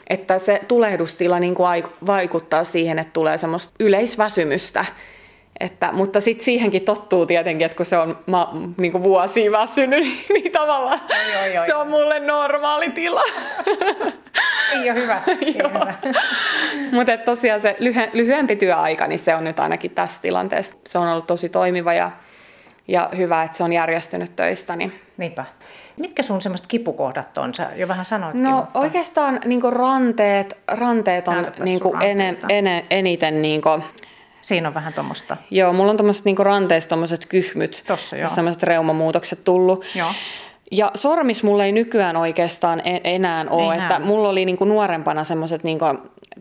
Että 0.07 0.39
se 0.39 0.61
tulehdustila 0.67 1.39
niin 1.39 1.55
kuin 1.55 1.83
vaikuttaa 2.05 2.63
siihen, 2.63 2.99
että 2.99 3.13
tulee 3.13 3.37
semmoista 3.37 3.73
yleisväsymystä. 3.79 4.85
Että, 5.59 5.91
mutta 5.91 6.21
sitten 6.21 6.45
siihenkin 6.45 6.81
tottuu 6.81 7.25
tietenkin, 7.25 7.65
että 7.65 7.77
kun 7.77 7.85
se 7.85 7.97
on 7.97 8.19
mä, 8.25 8.47
niin 8.77 8.91
kuin 8.91 9.03
vuosia 9.03 9.51
väsynyt, 9.51 10.03
niin 10.33 10.51
tavallaan 10.51 10.99
oi, 11.09 11.49
oi, 11.49 11.57
oi. 11.57 11.65
se 11.65 11.75
on 11.75 11.89
mulle 11.89 12.19
normaali 12.19 12.89
tila. 12.89 13.23
Ei 14.73 14.91
ole 14.91 15.01
hyvä. 15.01 15.21
hyvä. 15.27 15.93
Mutta 16.91 17.17
tosiaan 17.17 17.61
se 17.61 17.75
lyhy- 17.79 18.09
lyhyempi 18.13 18.55
työaika, 18.55 19.07
niin 19.07 19.19
se 19.19 19.35
on 19.35 19.43
nyt 19.43 19.59
ainakin 19.59 19.91
tässä 19.91 20.21
tilanteessa. 20.21 20.75
Se 20.87 20.97
on 20.97 21.07
ollut 21.07 21.27
tosi 21.27 21.49
toimiva 21.49 21.93
ja, 21.93 22.11
ja 22.87 23.09
hyvä, 23.17 23.43
että 23.43 23.57
se 23.57 23.63
on 23.63 23.73
järjestynyt 23.73 24.35
töistä. 24.35 24.75
Niin. 24.75 24.99
Niinpä. 25.17 25.45
Mitkä 25.99 26.23
sun 26.23 26.41
semmoiset 26.41 26.67
kipukohdat 26.67 27.37
on? 27.37 27.53
Sä 27.53 27.69
jo 27.75 27.87
vähän 27.87 28.05
sanoitkin. 28.05 28.43
No 28.43 28.57
mutta... 28.57 28.79
oikeastaan 28.79 29.39
niin 29.45 29.61
ranteet, 29.69 30.57
ranteet 30.67 31.27
on 31.27 31.47
niin 31.65 31.81
ene, 32.01 32.37
ene, 32.49 32.85
eniten 32.89 33.41
niin 33.41 33.61
Siinä 34.41 34.67
on 34.67 34.73
vähän 34.73 34.93
tuommoista. 34.93 35.37
Joo, 35.51 35.73
mulla 35.73 35.91
on 35.91 35.97
tuommoiset 35.97 36.25
niinku 36.25 36.43
ranteista 36.43 36.89
tuommoiset 36.89 37.25
kyhmyt. 37.25 37.83
Tossa, 37.87 38.17
joo. 38.17 38.29
Semmoiset 38.29 38.63
reumamuutokset 38.63 39.43
tullut. 39.43 39.85
Joo. 39.95 40.09
Ja 40.75 40.91
sormis 40.95 41.43
mulla 41.43 41.65
ei 41.65 41.71
nykyään 41.71 42.17
oikeastaan 42.17 42.81
e- 42.87 43.01
enää 43.03 43.45
ole, 43.49 43.73
enää. 43.73 43.87
että 43.87 43.99
mulla 43.99 44.29
oli 44.29 44.45
niinku 44.45 44.65
nuorempana 44.65 45.23
semmoiset 45.23 45.63
niinku 45.63 45.85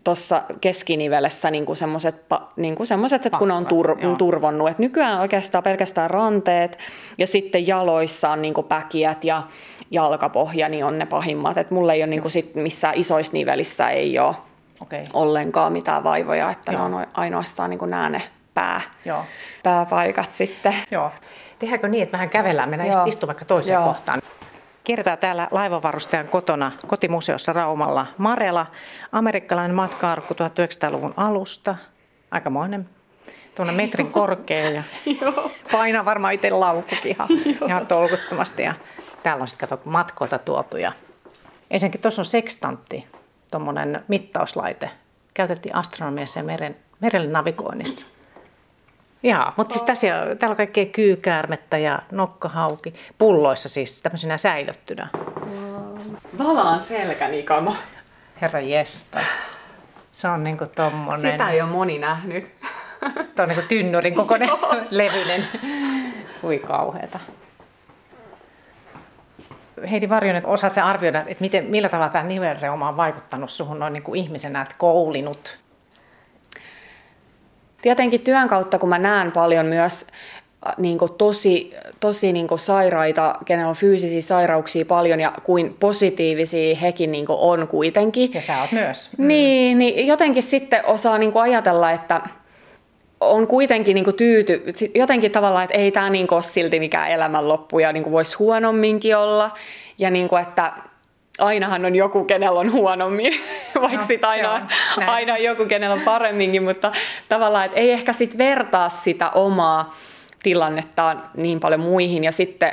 tuossa 0.05 0.43
keskinivelessä 0.61 1.51
niinku 1.51 1.75
semmoiset, 1.75 2.25
niinku 2.57 2.85
semmoset, 2.85 3.27
että 3.27 3.39
kun 3.39 3.51
on 3.51 3.67
tur, 3.67 3.97
turvonnut. 4.19 4.71
Et 4.71 4.79
nykyään 4.79 5.21
oikeastaan 5.21 5.65
pelkästään 5.65 6.11
ranteet 6.11 6.79
ja 7.19 7.27
sitten 7.27 7.67
jaloissa 7.67 8.31
on 8.31 8.43
niinku 8.43 8.63
päkiät 8.63 9.25
ja 9.25 9.43
jalkapohja, 9.91 10.69
niin 10.69 10.85
on 10.85 10.99
ne 10.99 11.07
pahimmat. 11.07 11.59
Et 11.59 11.71
mulla 11.71 11.93
ei 11.93 12.03
ole 12.03 12.11
niinku 12.11 12.31
sit 12.31 12.55
missään 12.55 12.95
isoissa 12.97 13.33
nivelissä 13.33 13.89
ei 13.89 14.19
ole 14.19 14.35
okay. 14.83 15.05
ollenkaan 15.13 15.73
mitään 15.73 16.05
vaivoja, 16.05 16.51
että 16.51 16.73
Joo. 16.73 16.89
ne 16.89 16.97
on 16.97 17.07
ainoastaan 17.15 17.71
niin 17.71 17.91
nämä 17.91 18.11
ne 18.11 18.23
pää, 18.55 18.81
Joo. 19.05 19.25
pääpaikat 19.63 20.33
sitten. 20.33 20.75
Joo. 20.91 21.11
Tehdäänkö 21.63 21.89
niin, 21.89 22.03
että 22.03 22.13
vähän 22.13 22.31
kävellään, 22.31 22.69
mennään 22.69 22.93
Joo. 22.93 23.05
istu 23.05 23.27
vaikka 23.27 23.45
toiseen 23.45 23.75
Joo. 23.75 23.85
kohtaan. 23.85 24.23
Kiertää 24.85 25.17
täällä 25.17 25.49
laivavarustajan 25.51 26.29
kotona 26.29 26.73
kotimuseossa 26.87 27.53
Raumalla 27.53 28.07
Marela, 28.19 28.67
amerikkalainen 29.13 29.75
matka-arkku 29.75 30.35
1900-luvun 30.35 31.15
alusta. 31.17 31.75
Aikamoinen 32.31 32.89
tuonne 33.55 33.73
metrin 33.73 34.13
korkea 34.19 34.71
ja 34.71 34.83
painaa 35.73 36.05
varmaan 36.05 36.35
itse 36.35 36.51
laukkukin 36.51 37.11
ihan, 37.11 37.29
ihan 37.67 37.87
tolkuttomasti. 37.87 38.63
Ja 38.63 38.75
täällä 39.23 39.43
on 39.43 39.49
sitten 39.49 39.69
kato 39.69 39.83
matkoilta 39.85 40.39
tuotu 40.39 40.77
ja 40.77 40.93
ensinnäkin 41.71 42.03
tuossa 42.03 42.23
on 42.23 42.27
sekstantti, 42.27 43.07
tuommoinen 43.51 44.05
mittauslaite. 44.09 44.91
Käytettiin 45.35 45.75
astronomiassa 45.75 46.41
ja 46.41 46.45
meren, 46.45 46.77
merelle 47.01 47.29
navigoinnissa. 47.31 48.07
Jaa, 49.23 49.53
mutta 49.57 49.73
siis 49.73 49.83
tässä, 49.83 50.07
täällä 50.39 50.53
on 50.53 50.57
kaikkea 50.57 50.87
kyykäärmettä 50.87 51.79
ja 51.79 52.03
nokkahauki. 52.11 52.95
Pulloissa 53.19 53.69
siis 53.69 54.03
tämmöisenä 54.03 54.39
säilöttynä. 54.39 55.09
Valaan 56.39 56.81
selkänikama. 56.81 57.77
Herra 58.41 58.61
jestas. 58.61 59.59
Se 60.13 60.29
on 60.29 60.45
niinku 60.45 60.67
tommonen... 60.67 61.33
Sitä 61.33 61.51
ei 61.51 61.61
ole 61.61 61.71
moni 61.71 61.99
nähnyt. 61.99 62.47
Tuo 63.37 63.43
on 63.43 63.49
niinku 63.49 63.65
tynnyrin 63.69 64.15
kokoinen 64.15 64.49
levyinen. 64.91 65.49
Ui 66.45 66.59
kauheeta. 66.59 67.19
Heidi 69.91 70.09
Varjonen, 70.09 70.47
osaat 70.47 70.75
sä 70.75 70.87
arvioida, 70.87 71.19
että 71.19 71.41
miten, 71.41 71.65
millä 71.65 71.89
tavalla 71.89 72.13
tämä 72.13 72.25
nivelreuma 72.25 72.89
on 72.89 72.97
vaikuttanut 72.97 73.51
suhun 73.51 73.79
noin 73.79 73.93
niin 73.93 74.03
kuin 74.03 74.21
ihmisenä, 74.21 74.63
että 74.63 74.75
koulinut? 74.79 75.62
Tietenkin 77.83 78.21
työn 78.21 78.49
kautta, 78.49 78.79
kun 78.79 78.89
mä 78.89 78.99
näen 78.99 79.33
paljon 79.33 79.67
myös 79.67 80.07
niin 80.79 80.99
kuin 80.99 81.13
tosi, 81.13 81.75
tosi 82.01 82.33
niin 82.33 82.49
kuin 82.49 82.59
sairaita, 82.59 83.35
kenellä 83.45 83.69
on 83.69 83.77
fyysisiä 83.77 84.21
sairauksia 84.21 84.85
paljon 84.85 85.21
ja 85.21 85.33
kuin 85.43 85.77
positiivisia 85.81 86.77
hekin 86.77 87.13
niin 87.13 87.27
kuin 87.27 87.39
on 87.39 87.69
kuitenkin. 87.69 88.31
Ja 88.35 88.41
sä 88.41 88.61
oot 88.61 88.73
myös. 88.73 89.11
Niin, 89.19 89.79
niin 89.79 90.07
jotenkin 90.07 90.43
sitten 90.43 90.87
osaa 90.87 91.19
niin 91.19 91.33
kuin 91.33 91.43
ajatella, 91.43 91.91
että 91.91 92.21
on 93.21 93.47
kuitenkin 93.47 93.95
niin 93.95 94.05
kuin 94.05 94.17
tyyty, 94.17 94.65
jotenkin 94.95 95.31
tavallaan, 95.31 95.65
että 95.65 95.77
ei 95.77 95.91
tämä 95.91 96.11
niin 96.11 96.27
ole 96.31 96.43
silti 96.43 96.79
mikään 96.79 97.11
elämänloppu 97.11 97.79
ja 97.79 97.93
niin 97.93 98.03
kuin 98.03 98.13
voisi 98.13 98.37
huonomminkin 98.37 99.17
olla. 99.17 99.51
Ja 99.99 100.11
niin 100.11 100.29
kuin, 100.29 100.43
että 100.43 100.73
ainahan 101.39 101.85
on 101.85 101.97
joku, 101.97 102.25
kenellä 102.25 102.61
on 102.61 102.73
huonommin, 102.73 103.33
vaikka 103.83 104.01
no, 104.01 104.07
sitten 104.07 104.31
aina, 104.31 104.53
on, 104.53 104.63
aina 105.07 105.33
on 105.33 105.43
joku, 105.43 105.67
kenellä 105.67 105.95
on 105.95 106.01
paremminkin, 106.01 106.63
mutta 106.63 106.93
tavallaan, 107.29 107.65
että 107.65 107.81
ei 107.81 107.91
ehkä 107.91 108.13
sitten 108.13 108.39
vertaa 108.39 108.89
sitä 108.89 109.31
omaa 109.31 109.95
tilannettaan 110.43 111.31
niin 111.37 111.61
paljon 111.61 111.81
muihin. 111.81 112.25
Ja 112.25 112.33
sitten 112.33 112.73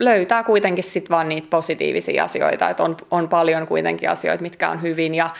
löytää 0.00 0.42
kuitenkin 0.42 0.84
sitten 0.84 1.10
vaan 1.10 1.28
niitä 1.28 1.46
positiivisia 1.50 2.24
asioita, 2.24 2.70
että 2.70 2.82
on, 2.82 2.96
on 3.10 3.28
paljon 3.28 3.66
kuitenkin 3.66 4.10
asioita, 4.10 4.42
mitkä 4.42 4.70
on 4.70 4.82
hyvin. 4.82 5.14
Ja, 5.14 5.30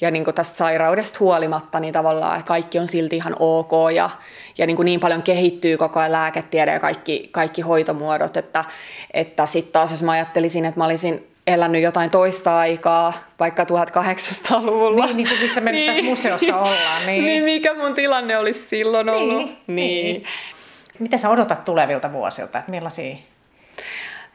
ja 0.00 0.10
niin 0.10 0.24
kuin 0.24 0.34
tästä 0.34 0.58
sairaudesta 0.58 1.18
huolimatta, 1.20 1.80
niin 1.80 1.92
tavallaan 1.92 2.38
että 2.38 2.48
kaikki 2.48 2.78
on 2.78 2.88
silti 2.88 3.16
ihan 3.16 3.36
ok. 3.38 3.72
Ja, 3.94 4.10
ja 4.58 4.66
niin, 4.66 4.76
kuin 4.76 4.86
niin 4.86 5.00
paljon 5.00 5.22
kehittyy 5.22 5.76
koko 5.76 6.00
ajan 6.00 6.12
lääketiede 6.12 6.72
ja 6.72 6.80
kaikki, 6.80 7.28
kaikki 7.32 7.62
hoitomuodot, 7.62 8.36
että, 8.36 8.64
että 9.14 9.46
sitten 9.46 9.72
taas 9.72 9.90
jos 9.90 10.02
mä 10.02 10.12
ajattelisin, 10.12 10.64
että 10.64 10.80
mä 10.80 10.84
olisin 10.84 11.35
elänyt 11.46 11.82
jotain 11.82 12.10
toista 12.10 12.58
aikaa, 12.58 13.12
vaikka 13.40 13.64
1800-luvulla. 13.64 15.06
Niin, 15.06 15.16
niin 15.16 15.28
kuin 15.28 15.40
missä 15.40 15.60
me 15.60 15.72
niin. 15.72 15.92
tässä 15.92 16.02
museossa 16.02 16.58
ollaan. 16.58 17.06
Niin. 17.06 17.24
niin, 17.24 17.44
mikä 17.44 17.74
mun 17.74 17.94
tilanne 17.94 18.38
olisi 18.38 18.68
silloin 18.68 19.08
ollut. 19.08 19.44
Niin. 19.44 19.56
niin. 19.66 20.04
niin. 20.04 20.24
Mitä 20.98 21.16
sä 21.16 21.30
odotat 21.30 21.64
tulevilta 21.64 22.12
vuosilta, 22.12 22.58
että 22.58 22.70
millaisia 22.70 23.16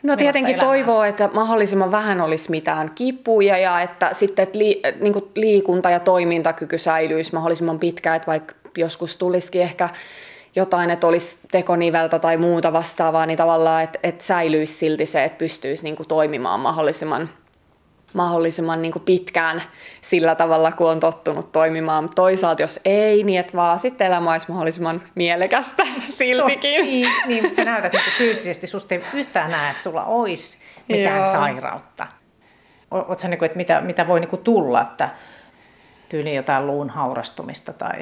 No 0.04 0.16
tietenkin 0.16 0.56
elämää? 0.56 0.70
toivoo, 0.70 1.04
että 1.04 1.30
mahdollisimman 1.34 1.92
vähän 1.92 2.22
olisi 2.22 2.52
mitään 2.52 2.92
kipuja 2.96 3.58
ja 3.58 3.82
että 3.82 4.10
sitten 4.14 4.44
että 4.44 4.60
li, 4.60 4.82
niin 5.00 5.14
kuin 5.14 5.26
liikunta 5.36 5.90
ja 5.90 6.00
toimintakyky 6.00 6.78
säilyisi 6.78 7.34
mahdollisimman 7.34 7.80
pitkään, 7.80 8.16
että 8.16 8.28
vaikka 8.28 8.56
joskus 8.78 9.18
tulisikin 9.18 9.62
ehkä 9.62 9.90
jotain, 10.56 10.90
että 10.90 11.08
olisi 11.08 11.40
tekoniveltä 11.52 12.20
tai 12.20 12.38
muuta 12.38 12.74
vastaavaa, 12.74 13.26
niin 13.26 13.38
tavallaan, 13.38 13.84
että, 13.84 14.00
että 14.04 14.24
säilyisi 14.24 14.74
silti 14.74 15.06
se, 15.06 15.24
että 15.24 15.38
pystyisi 15.38 15.84
niin 15.84 15.96
kuin 15.96 16.08
toimimaan 16.08 16.60
mahdollisimman, 16.60 17.30
mahdollisimman 18.14 18.82
niin 18.82 18.92
kuin 18.92 19.04
pitkään 19.04 19.64
sillä 20.02 20.36
tavalla, 20.36 20.72
kun 20.72 20.90
on 20.90 21.00
tottunut 21.00 21.52
toimimaan. 21.52 22.04
Mutta 22.04 22.16
toisaalta 22.16 22.62
jos 22.62 22.80
ei, 22.86 23.24
niin 23.24 23.40
että 23.40 23.58
vaan 23.58 23.80
sitten 23.80 24.08
elämä 24.08 24.32
olisi 24.32 24.50
mahdollisimman 24.50 25.02
mielekästä 25.16 25.84
siltikin. 26.18 26.82
niin, 26.84 27.08
niin, 27.26 27.44
mutta 27.44 27.56
sä 27.56 27.66
näytät 27.66 27.96
että 27.96 28.12
fyysisesti, 28.18 28.68
susta 28.68 28.96
ei 28.96 29.04
yhtään 29.14 29.52
näe, 29.52 29.72
että 29.72 29.84
sulla 29.84 30.06
olisi 30.06 30.58
mitään 30.90 31.18
Joo. 31.18 31.32
sairautta. 31.32 32.08
Oletko 32.92 33.28
niin 33.28 33.40
kuin, 33.40 33.46
että 33.46 33.58
mitä, 33.58 33.82
mitä 33.82 34.08
voi 34.08 34.20
niin 34.20 34.30
kuin 34.30 34.44
tulla, 34.44 34.82
että 34.82 35.10
tyyli 36.10 36.36
jotain 36.36 36.68
luun 36.68 36.90
haurastumista 36.90 37.74
tai... 37.74 38.00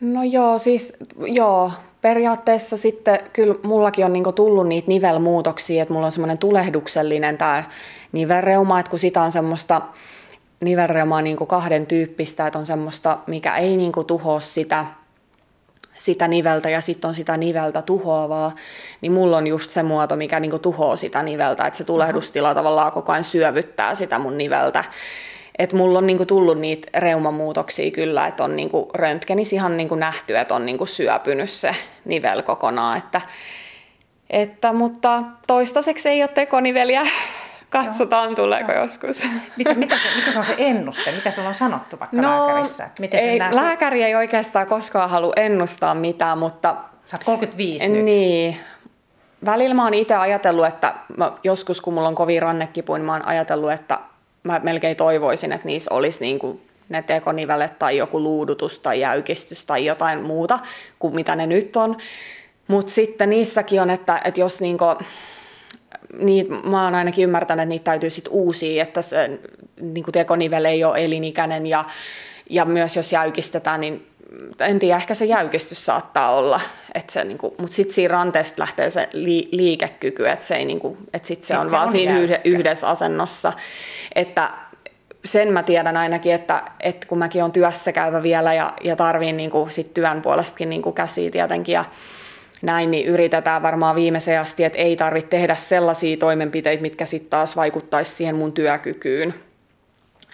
No 0.00 0.22
joo, 0.22 0.58
siis 0.58 0.92
joo, 1.18 1.70
periaatteessa 2.00 2.76
sitten 2.76 3.18
kyllä 3.32 3.54
mullakin 3.62 4.04
on 4.04 4.12
niinku 4.12 4.32
tullut 4.32 4.68
niitä 4.68 4.88
nivelmuutoksia, 4.88 5.82
että 5.82 5.94
mulla 5.94 6.06
on 6.06 6.12
semmoinen 6.12 6.38
tulehduksellinen 6.38 7.38
tämä 7.38 7.64
nivelreuma, 8.12 8.80
että 8.80 8.90
kun 8.90 8.98
sitä 8.98 9.22
on 9.22 9.32
semmoista 9.32 9.82
nivelreumaa 10.60 11.22
niinku 11.22 11.46
kahden 11.46 11.86
tyyppistä, 11.86 12.46
että 12.46 12.58
on 12.58 12.66
semmoista, 12.66 13.18
mikä 13.26 13.56
ei 13.56 13.76
niinku 13.76 14.04
tuhoa 14.04 14.40
sitä, 14.40 14.86
sitä 15.94 16.28
niveltä 16.28 16.70
ja 16.70 16.80
sitten 16.80 17.08
on 17.08 17.14
sitä 17.14 17.36
niveltä 17.36 17.82
tuhoavaa, 17.82 18.52
niin 19.00 19.12
mulla 19.12 19.36
on 19.36 19.46
just 19.46 19.70
se 19.70 19.82
muoto, 19.82 20.16
mikä 20.16 20.40
niinku 20.40 20.58
tuhoaa 20.58 20.96
sitä 20.96 21.22
niveltä, 21.22 21.66
että 21.66 21.76
se 21.76 21.84
tulehdustila 21.84 22.54
tavallaan 22.54 22.92
koko 22.92 23.12
ajan 23.12 23.24
syövyttää 23.24 23.94
sitä 23.94 24.18
mun 24.18 24.38
niveltä 24.38 24.84
et 25.58 25.72
mulla 25.72 25.98
on 25.98 26.06
niinku 26.06 26.26
tullut 26.26 26.58
niitä 26.58 26.88
reumamuutoksia 27.00 27.90
kyllä, 27.90 28.26
että 28.26 28.44
on 28.44 28.56
niinku 28.56 28.90
röntgenissä 28.94 29.56
ihan 29.56 29.76
niinku 29.76 29.94
nähty, 29.94 30.36
että 30.36 30.54
on 30.54 30.66
niinku 30.66 30.86
syöpynyt 30.86 31.50
se 31.50 31.70
nivel 32.04 32.42
kokonaan. 32.42 32.98
Että, 32.98 33.20
että, 34.30 34.72
mutta 34.72 35.22
toistaiseksi 35.46 36.08
ei 36.08 36.22
ole 36.22 36.28
tekoniveliä. 36.28 37.02
Katsotaan, 37.70 38.34
tuleeko 38.34 38.72
Joo. 38.72 38.82
joskus. 38.82 39.28
Mitä, 39.56 39.74
mitä, 39.74 39.96
se, 39.96 40.02
mitä 40.16 40.32
se 40.32 40.38
on 40.38 40.44
se 40.44 40.54
ennuste? 40.58 41.12
Mitä 41.12 41.30
sulla 41.30 41.48
on 41.48 41.54
sanottu 41.54 41.98
vaikka 42.00 42.16
no, 42.16 42.46
lääkärissä? 42.46 42.90
Miten 43.00 43.20
ei, 43.20 43.38
se 43.38 43.54
lääkäri 43.54 44.02
ei 44.02 44.14
oikeastaan 44.14 44.66
koskaan 44.66 45.10
halua 45.10 45.32
ennustaa 45.36 45.94
mitään, 45.94 46.38
mutta... 46.38 46.76
Sä 47.04 47.16
oot 47.16 47.24
35 47.24 47.88
nyt. 47.88 48.04
Niin, 48.04 48.56
välillä 49.44 49.74
mä 49.74 49.84
oon 49.84 49.94
itse 49.94 50.14
ajatellut, 50.14 50.66
että 50.66 50.94
mä, 51.16 51.32
joskus 51.44 51.80
kun 51.80 51.94
mulla 51.94 52.08
on 52.08 52.14
kovin 52.14 52.42
rannekipu, 52.42 52.94
niin 52.94 53.04
mä 53.04 53.12
oon 53.12 53.26
ajatellut, 53.26 53.72
että 53.72 53.98
mä 54.46 54.60
melkein 54.62 54.96
toivoisin, 54.96 55.52
että 55.52 55.66
niissä 55.66 55.94
olisi 55.94 56.20
niin 56.20 56.38
kuin 56.38 56.60
ne 56.88 57.02
tekonivelet 57.02 57.78
tai 57.78 57.96
joku 57.96 58.22
luudutus 58.22 58.78
tai 58.78 59.00
jäykistys 59.00 59.66
tai 59.66 59.84
jotain 59.84 60.22
muuta 60.22 60.58
kuin 60.98 61.14
mitä 61.14 61.36
ne 61.36 61.46
nyt 61.46 61.76
on. 61.76 61.96
Mutta 62.68 62.92
sitten 62.92 63.30
niissäkin 63.30 63.82
on, 63.82 63.90
että, 63.90 64.20
että 64.24 64.40
jos 64.40 64.60
niinku, 64.60 64.84
niin, 66.18 66.46
mä 66.68 66.84
oon 66.84 66.94
ainakin 66.94 67.22
ymmärtänyt, 67.22 67.62
että 67.62 67.68
niitä 67.68 67.84
täytyy 67.84 68.10
sitten 68.10 68.32
uusia, 68.32 68.82
että 68.82 69.02
se 69.02 69.30
niinku 69.80 70.12
tekonivele 70.12 70.68
ei 70.68 70.84
ole 70.84 71.04
elinikäinen 71.04 71.66
ja, 71.66 71.84
ja 72.50 72.64
myös 72.64 72.96
jos 72.96 73.12
jäykistetään, 73.12 73.80
niin 73.80 74.06
en 74.60 74.78
tiedä, 74.78 74.96
ehkä 74.96 75.14
se 75.14 75.24
jäykistys 75.24 75.86
saattaa 75.86 76.34
olla, 76.34 76.60
että 76.94 77.12
se, 77.12 77.24
niinku, 77.24 77.54
mutta 77.58 77.76
sitten 77.76 77.94
siinä 77.94 78.12
ranteesta 78.12 78.62
lähtee 78.62 78.90
se 78.90 79.08
li, 79.12 79.48
liikekyky, 79.52 80.28
että 80.28 80.46
se, 80.46 80.54
ei, 80.54 80.64
niinku, 80.64 80.96
että 81.12 81.28
sit 81.28 81.42
se 81.42 81.46
sit 81.46 81.56
on 81.58 81.66
se 81.66 81.72
vaan 81.72 81.86
on 81.86 81.92
siinä 81.92 82.18
jäykkä. 82.18 82.40
yhdessä 82.44 82.88
asennossa. 82.88 83.52
Että 84.14 84.50
sen 85.24 85.52
mä 85.52 85.62
tiedän 85.62 85.96
ainakin, 85.96 86.32
että, 86.32 86.62
että 86.80 87.06
kun 87.06 87.18
mäkin 87.18 87.42
olen 87.42 87.52
työssä 87.52 87.92
käyvä 87.92 88.22
vielä 88.22 88.54
ja, 88.54 88.72
ja 88.84 88.96
tarviin 88.96 89.36
niin 89.36 89.50
kuin 89.50 89.70
sit 89.70 89.94
työn 89.94 90.22
puolestakin 90.22 90.68
niin 90.68 90.82
kuin 90.82 90.94
käsiä 90.94 91.30
tietenkin 91.30 91.72
ja 91.72 91.84
näin, 92.62 92.90
niin 92.90 93.06
yritetään 93.06 93.62
varmaan 93.62 93.96
viimeiseen 93.96 94.40
asti, 94.40 94.64
että 94.64 94.78
ei 94.78 94.96
tarvitse 94.96 95.28
tehdä 95.28 95.54
sellaisia 95.54 96.16
toimenpiteitä, 96.16 96.82
mitkä 96.82 97.04
sitten 97.04 97.30
taas 97.30 97.56
vaikuttaisi 97.56 98.14
siihen 98.14 98.36
mun 98.36 98.52
työkykyyn. 98.52 99.34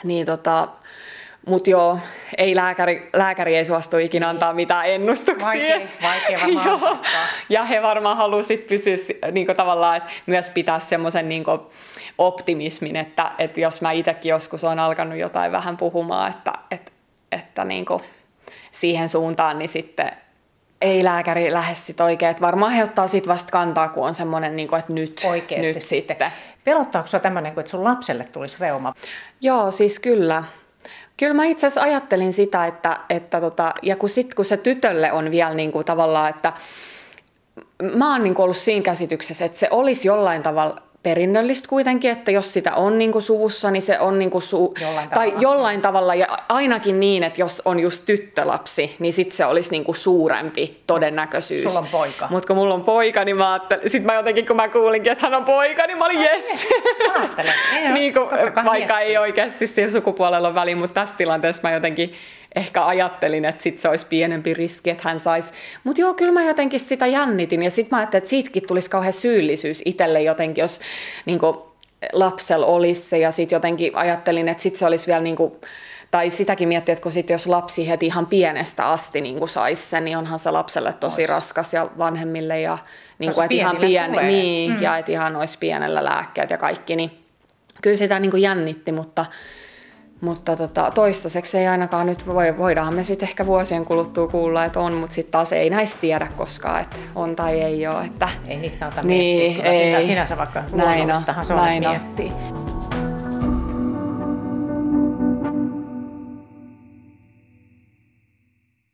Niin 0.04 0.26
tota, 0.26 0.68
mutta 1.46 1.70
joo, 1.70 1.98
ei 2.38 2.56
lääkäri, 2.56 3.10
lääkäri 3.12 3.56
ei 3.56 3.64
suostu 3.64 3.98
ikinä 3.98 4.28
antaa 4.28 4.52
mitään 4.54 4.86
ennustuksia. 4.86 5.48
Vaikea, 5.48 5.88
vaikea 6.02 6.38
varmaan 6.46 6.98
Ja 7.48 7.64
he 7.64 7.82
varmaan 7.82 8.16
haluaisivat 8.16 8.60
sit 8.60 8.66
pysyä 8.66 8.96
niinku, 9.32 9.54
tavallaan, 9.54 9.96
että 9.96 10.10
myös 10.26 10.48
pitää 10.48 10.78
semmoisen 10.78 11.28
niinku, 11.28 11.72
optimismin, 12.18 12.96
että, 12.96 13.32
että 13.38 13.60
jos 13.60 13.80
mä 13.80 13.92
itsekin 13.92 14.30
joskus 14.30 14.64
olen 14.64 14.78
alkanut 14.78 15.18
jotain 15.18 15.52
vähän 15.52 15.76
puhumaan, 15.76 16.30
että, 16.30 16.52
että, 16.70 16.92
että 17.32 17.64
niinku, 17.64 18.02
siihen 18.70 19.08
suuntaan, 19.08 19.58
niin 19.58 19.68
sitten 19.68 20.12
ei 20.80 21.04
lääkäri 21.04 21.52
lähde 21.52 21.74
sit 21.74 22.00
oikein. 22.00 22.30
Että 22.30 22.40
varmaan 22.40 22.72
he 22.72 22.84
ottaa 22.84 23.08
sit 23.08 23.28
vasta 23.28 23.50
kantaa, 23.50 23.88
kun 23.88 24.06
on 24.06 24.14
semmoinen, 24.14 24.56
niin 24.56 24.74
että 24.78 24.92
nyt, 24.92 25.20
Oikeasti 25.24 25.72
nyt 25.72 25.82
sitten. 25.82 26.16
Pelottaako 26.64 27.06
sinua 27.06 27.20
tämmöinen, 27.20 27.52
että 27.58 27.70
sun 27.70 27.84
lapselle 27.84 28.24
tulisi 28.24 28.56
reuma? 28.60 28.94
Joo, 29.40 29.70
siis 29.70 30.00
kyllä. 30.00 30.44
Kyllä 31.22 31.34
mä 31.34 31.44
itse 31.44 31.66
asiassa 31.66 31.82
ajattelin 31.82 32.32
sitä, 32.32 32.66
että, 32.66 33.00
että 33.10 33.40
tota, 33.40 33.74
ja 33.82 33.96
kun, 33.96 34.08
sit, 34.08 34.34
kun 34.34 34.44
se 34.44 34.56
tytölle 34.56 35.12
on 35.12 35.30
vielä 35.30 35.54
niin 35.54 35.72
kuin 35.72 35.84
tavallaan, 35.84 36.30
että 36.30 36.52
mä 37.94 38.12
oon 38.12 38.24
niin 38.24 38.40
ollut 38.40 38.56
siinä 38.56 38.82
käsityksessä, 38.82 39.44
että 39.44 39.58
se 39.58 39.68
olisi 39.70 40.08
jollain 40.08 40.42
tavalla 40.42 40.82
perinnöllistä 41.02 41.68
kuitenkin, 41.68 42.10
että 42.10 42.30
jos 42.30 42.52
sitä 42.52 42.74
on 42.74 42.98
niin 42.98 43.12
kuin 43.12 43.22
suvussa, 43.22 43.70
niin 43.70 43.82
se 43.82 44.00
on 44.00 44.18
niin 44.18 44.30
kuin 44.30 44.42
su- 44.42 44.82
jollain 44.82 45.08
tai 45.08 45.26
tavalla. 45.26 45.42
jollain 45.42 45.82
tavalla, 45.82 46.14
ja 46.14 46.26
ainakin 46.48 47.00
niin, 47.00 47.22
että 47.22 47.40
jos 47.40 47.62
on 47.64 47.80
just 47.80 48.06
tyttölapsi, 48.06 48.96
niin 48.98 49.12
sitten 49.12 49.36
se 49.36 49.46
olisi 49.46 49.70
niin 49.70 49.84
kuin 49.84 49.96
suurempi 49.96 50.78
todennäköisyys. 50.86 51.62
Sulla 51.62 51.78
on 51.78 51.86
poika. 51.92 52.28
Mutta 52.30 52.46
kun 52.46 52.56
mulla 52.56 52.74
on 52.74 52.84
poika, 52.84 53.24
niin 53.24 53.36
mä 53.36 53.52
ajattelin, 53.52 53.90
sit 53.90 54.04
mä 54.04 54.14
jotenkin 54.14 54.46
kun 54.46 54.56
mä 54.56 54.68
kuulinkin, 54.68 55.12
että 55.12 55.26
hän 55.26 55.34
on 55.34 55.44
poika, 55.44 55.86
niin 55.86 55.98
mä 55.98 56.04
olin 56.04 56.20
yes. 56.20 56.44
niin 57.94 58.12
kuin, 58.12 58.30
vaikka 58.30 58.62
miettii. 58.62 58.96
ei 58.96 59.18
oikeasti 59.18 59.66
siihen 59.66 59.92
sukupuolella 59.92 60.48
ole 60.48 60.54
väliä, 60.54 60.76
mutta 60.76 61.00
tässä 61.00 61.16
tilanteessa 61.16 61.62
mä 61.62 61.72
jotenkin 61.72 62.14
ehkä 62.56 62.86
ajattelin, 62.86 63.44
että 63.44 63.62
sit 63.62 63.78
se 63.78 63.88
olisi 63.88 64.06
pienempi 64.06 64.54
riski, 64.54 64.90
että 64.90 65.08
hän 65.08 65.20
saisi. 65.20 65.52
Mutta 65.84 66.00
joo, 66.00 66.14
kyllä 66.14 66.32
mä 66.32 66.44
jotenkin 66.44 66.80
sitä 66.80 67.06
jännitin 67.06 67.62
ja 67.62 67.70
sitten 67.70 67.96
mä 67.96 68.00
ajattelin, 68.00 68.20
että 68.20 68.30
siitäkin 68.30 68.66
tulisi 68.66 68.90
kauhean 68.90 69.12
syyllisyys 69.12 69.82
itselle 69.84 70.22
jotenkin, 70.22 70.62
jos 70.62 70.80
niin 71.26 71.40
lapsella 72.12 72.66
olisi 72.66 73.02
se 73.02 73.18
ja 73.18 73.30
sitten 73.30 73.56
jotenkin 73.56 73.96
ajattelin, 73.96 74.48
että 74.48 74.62
sitten 74.62 74.78
se 74.78 74.86
olisi 74.86 75.06
vielä 75.06 75.20
niin 75.20 75.36
kuin, 75.36 75.52
tai 76.10 76.30
sitäkin 76.30 76.68
miettiä, 76.68 76.92
että 76.92 77.02
kun 77.02 77.12
sit 77.12 77.30
jos 77.30 77.46
lapsi 77.46 77.88
heti 77.88 78.06
ihan 78.06 78.26
pienestä 78.26 78.88
asti 78.88 79.20
niin 79.20 79.38
kuin 79.38 79.48
saisi 79.48 79.82
sen, 79.82 80.04
niin 80.04 80.18
onhan 80.18 80.38
se 80.38 80.50
lapselle 80.50 80.92
tosi 80.92 81.22
Ois. 81.22 81.30
raskas 81.30 81.74
ja 81.74 81.88
vanhemmille 81.98 82.60
ja 82.60 82.78
niin 83.18 83.34
kuin, 83.34 83.44
että 83.44 83.54
ihan 83.54 83.76
pieni, 83.76 84.22
niin, 84.22 84.72
mm. 84.72 84.82
ja 84.82 84.98
että 84.98 85.12
ihan 85.12 85.36
olisi 85.36 85.58
pienellä 85.58 86.04
lääkkeet 86.04 86.50
ja 86.50 86.58
kaikki, 86.58 86.96
niin 86.96 87.10
kyllä 87.82 87.96
sitä 87.96 88.18
niin 88.18 88.30
kuin 88.30 88.42
jännitti, 88.42 88.92
mutta 88.92 89.26
mutta 90.22 90.56
tota, 90.56 90.90
toistaiseksi 90.90 91.58
ei 91.58 91.66
ainakaan 91.66 92.06
nyt 92.06 92.26
voi, 92.26 92.58
voidaan 92.58 92.94
me 92.94 93.02
sitten 93.02 93.28
ehkä 93.28 93.46
vuosien 93.46 93.84
kuluttua 93.84 94.28
kuulla, 94.28 94.64
että 94.64 94.80
on, 94.80 94.94
mutta 94.94 95.14
sitten 95.14 95.32
taas 95.32 95.52
ei 95.52 95.70
näistä 95.70 96.00
tiedä 96.00 96.28
koskaan, 96.36 96.80
että 96.80 96.96
on 97.14 97.36
tai 97.36 97.60
ei 97.60 97.86
ole. 97.86 98.04
Että, 98.04 98.28
ei 98.46 98.56
niitä 98.56 98.76
kannata 98.78 99.02
niin, 99.02 99.52
miettiä, 99.52 99.72
ei, 99.72 99.84
sitä 99.84 100.06
sinänsä 100.06 100.38
vaikka 100.38 100.62
luonnollistahan 100.72 101.44
se 101.44 101.52
on, 101.52 101.58
näin 101.58 101.88
miettiä. 101.88 102.32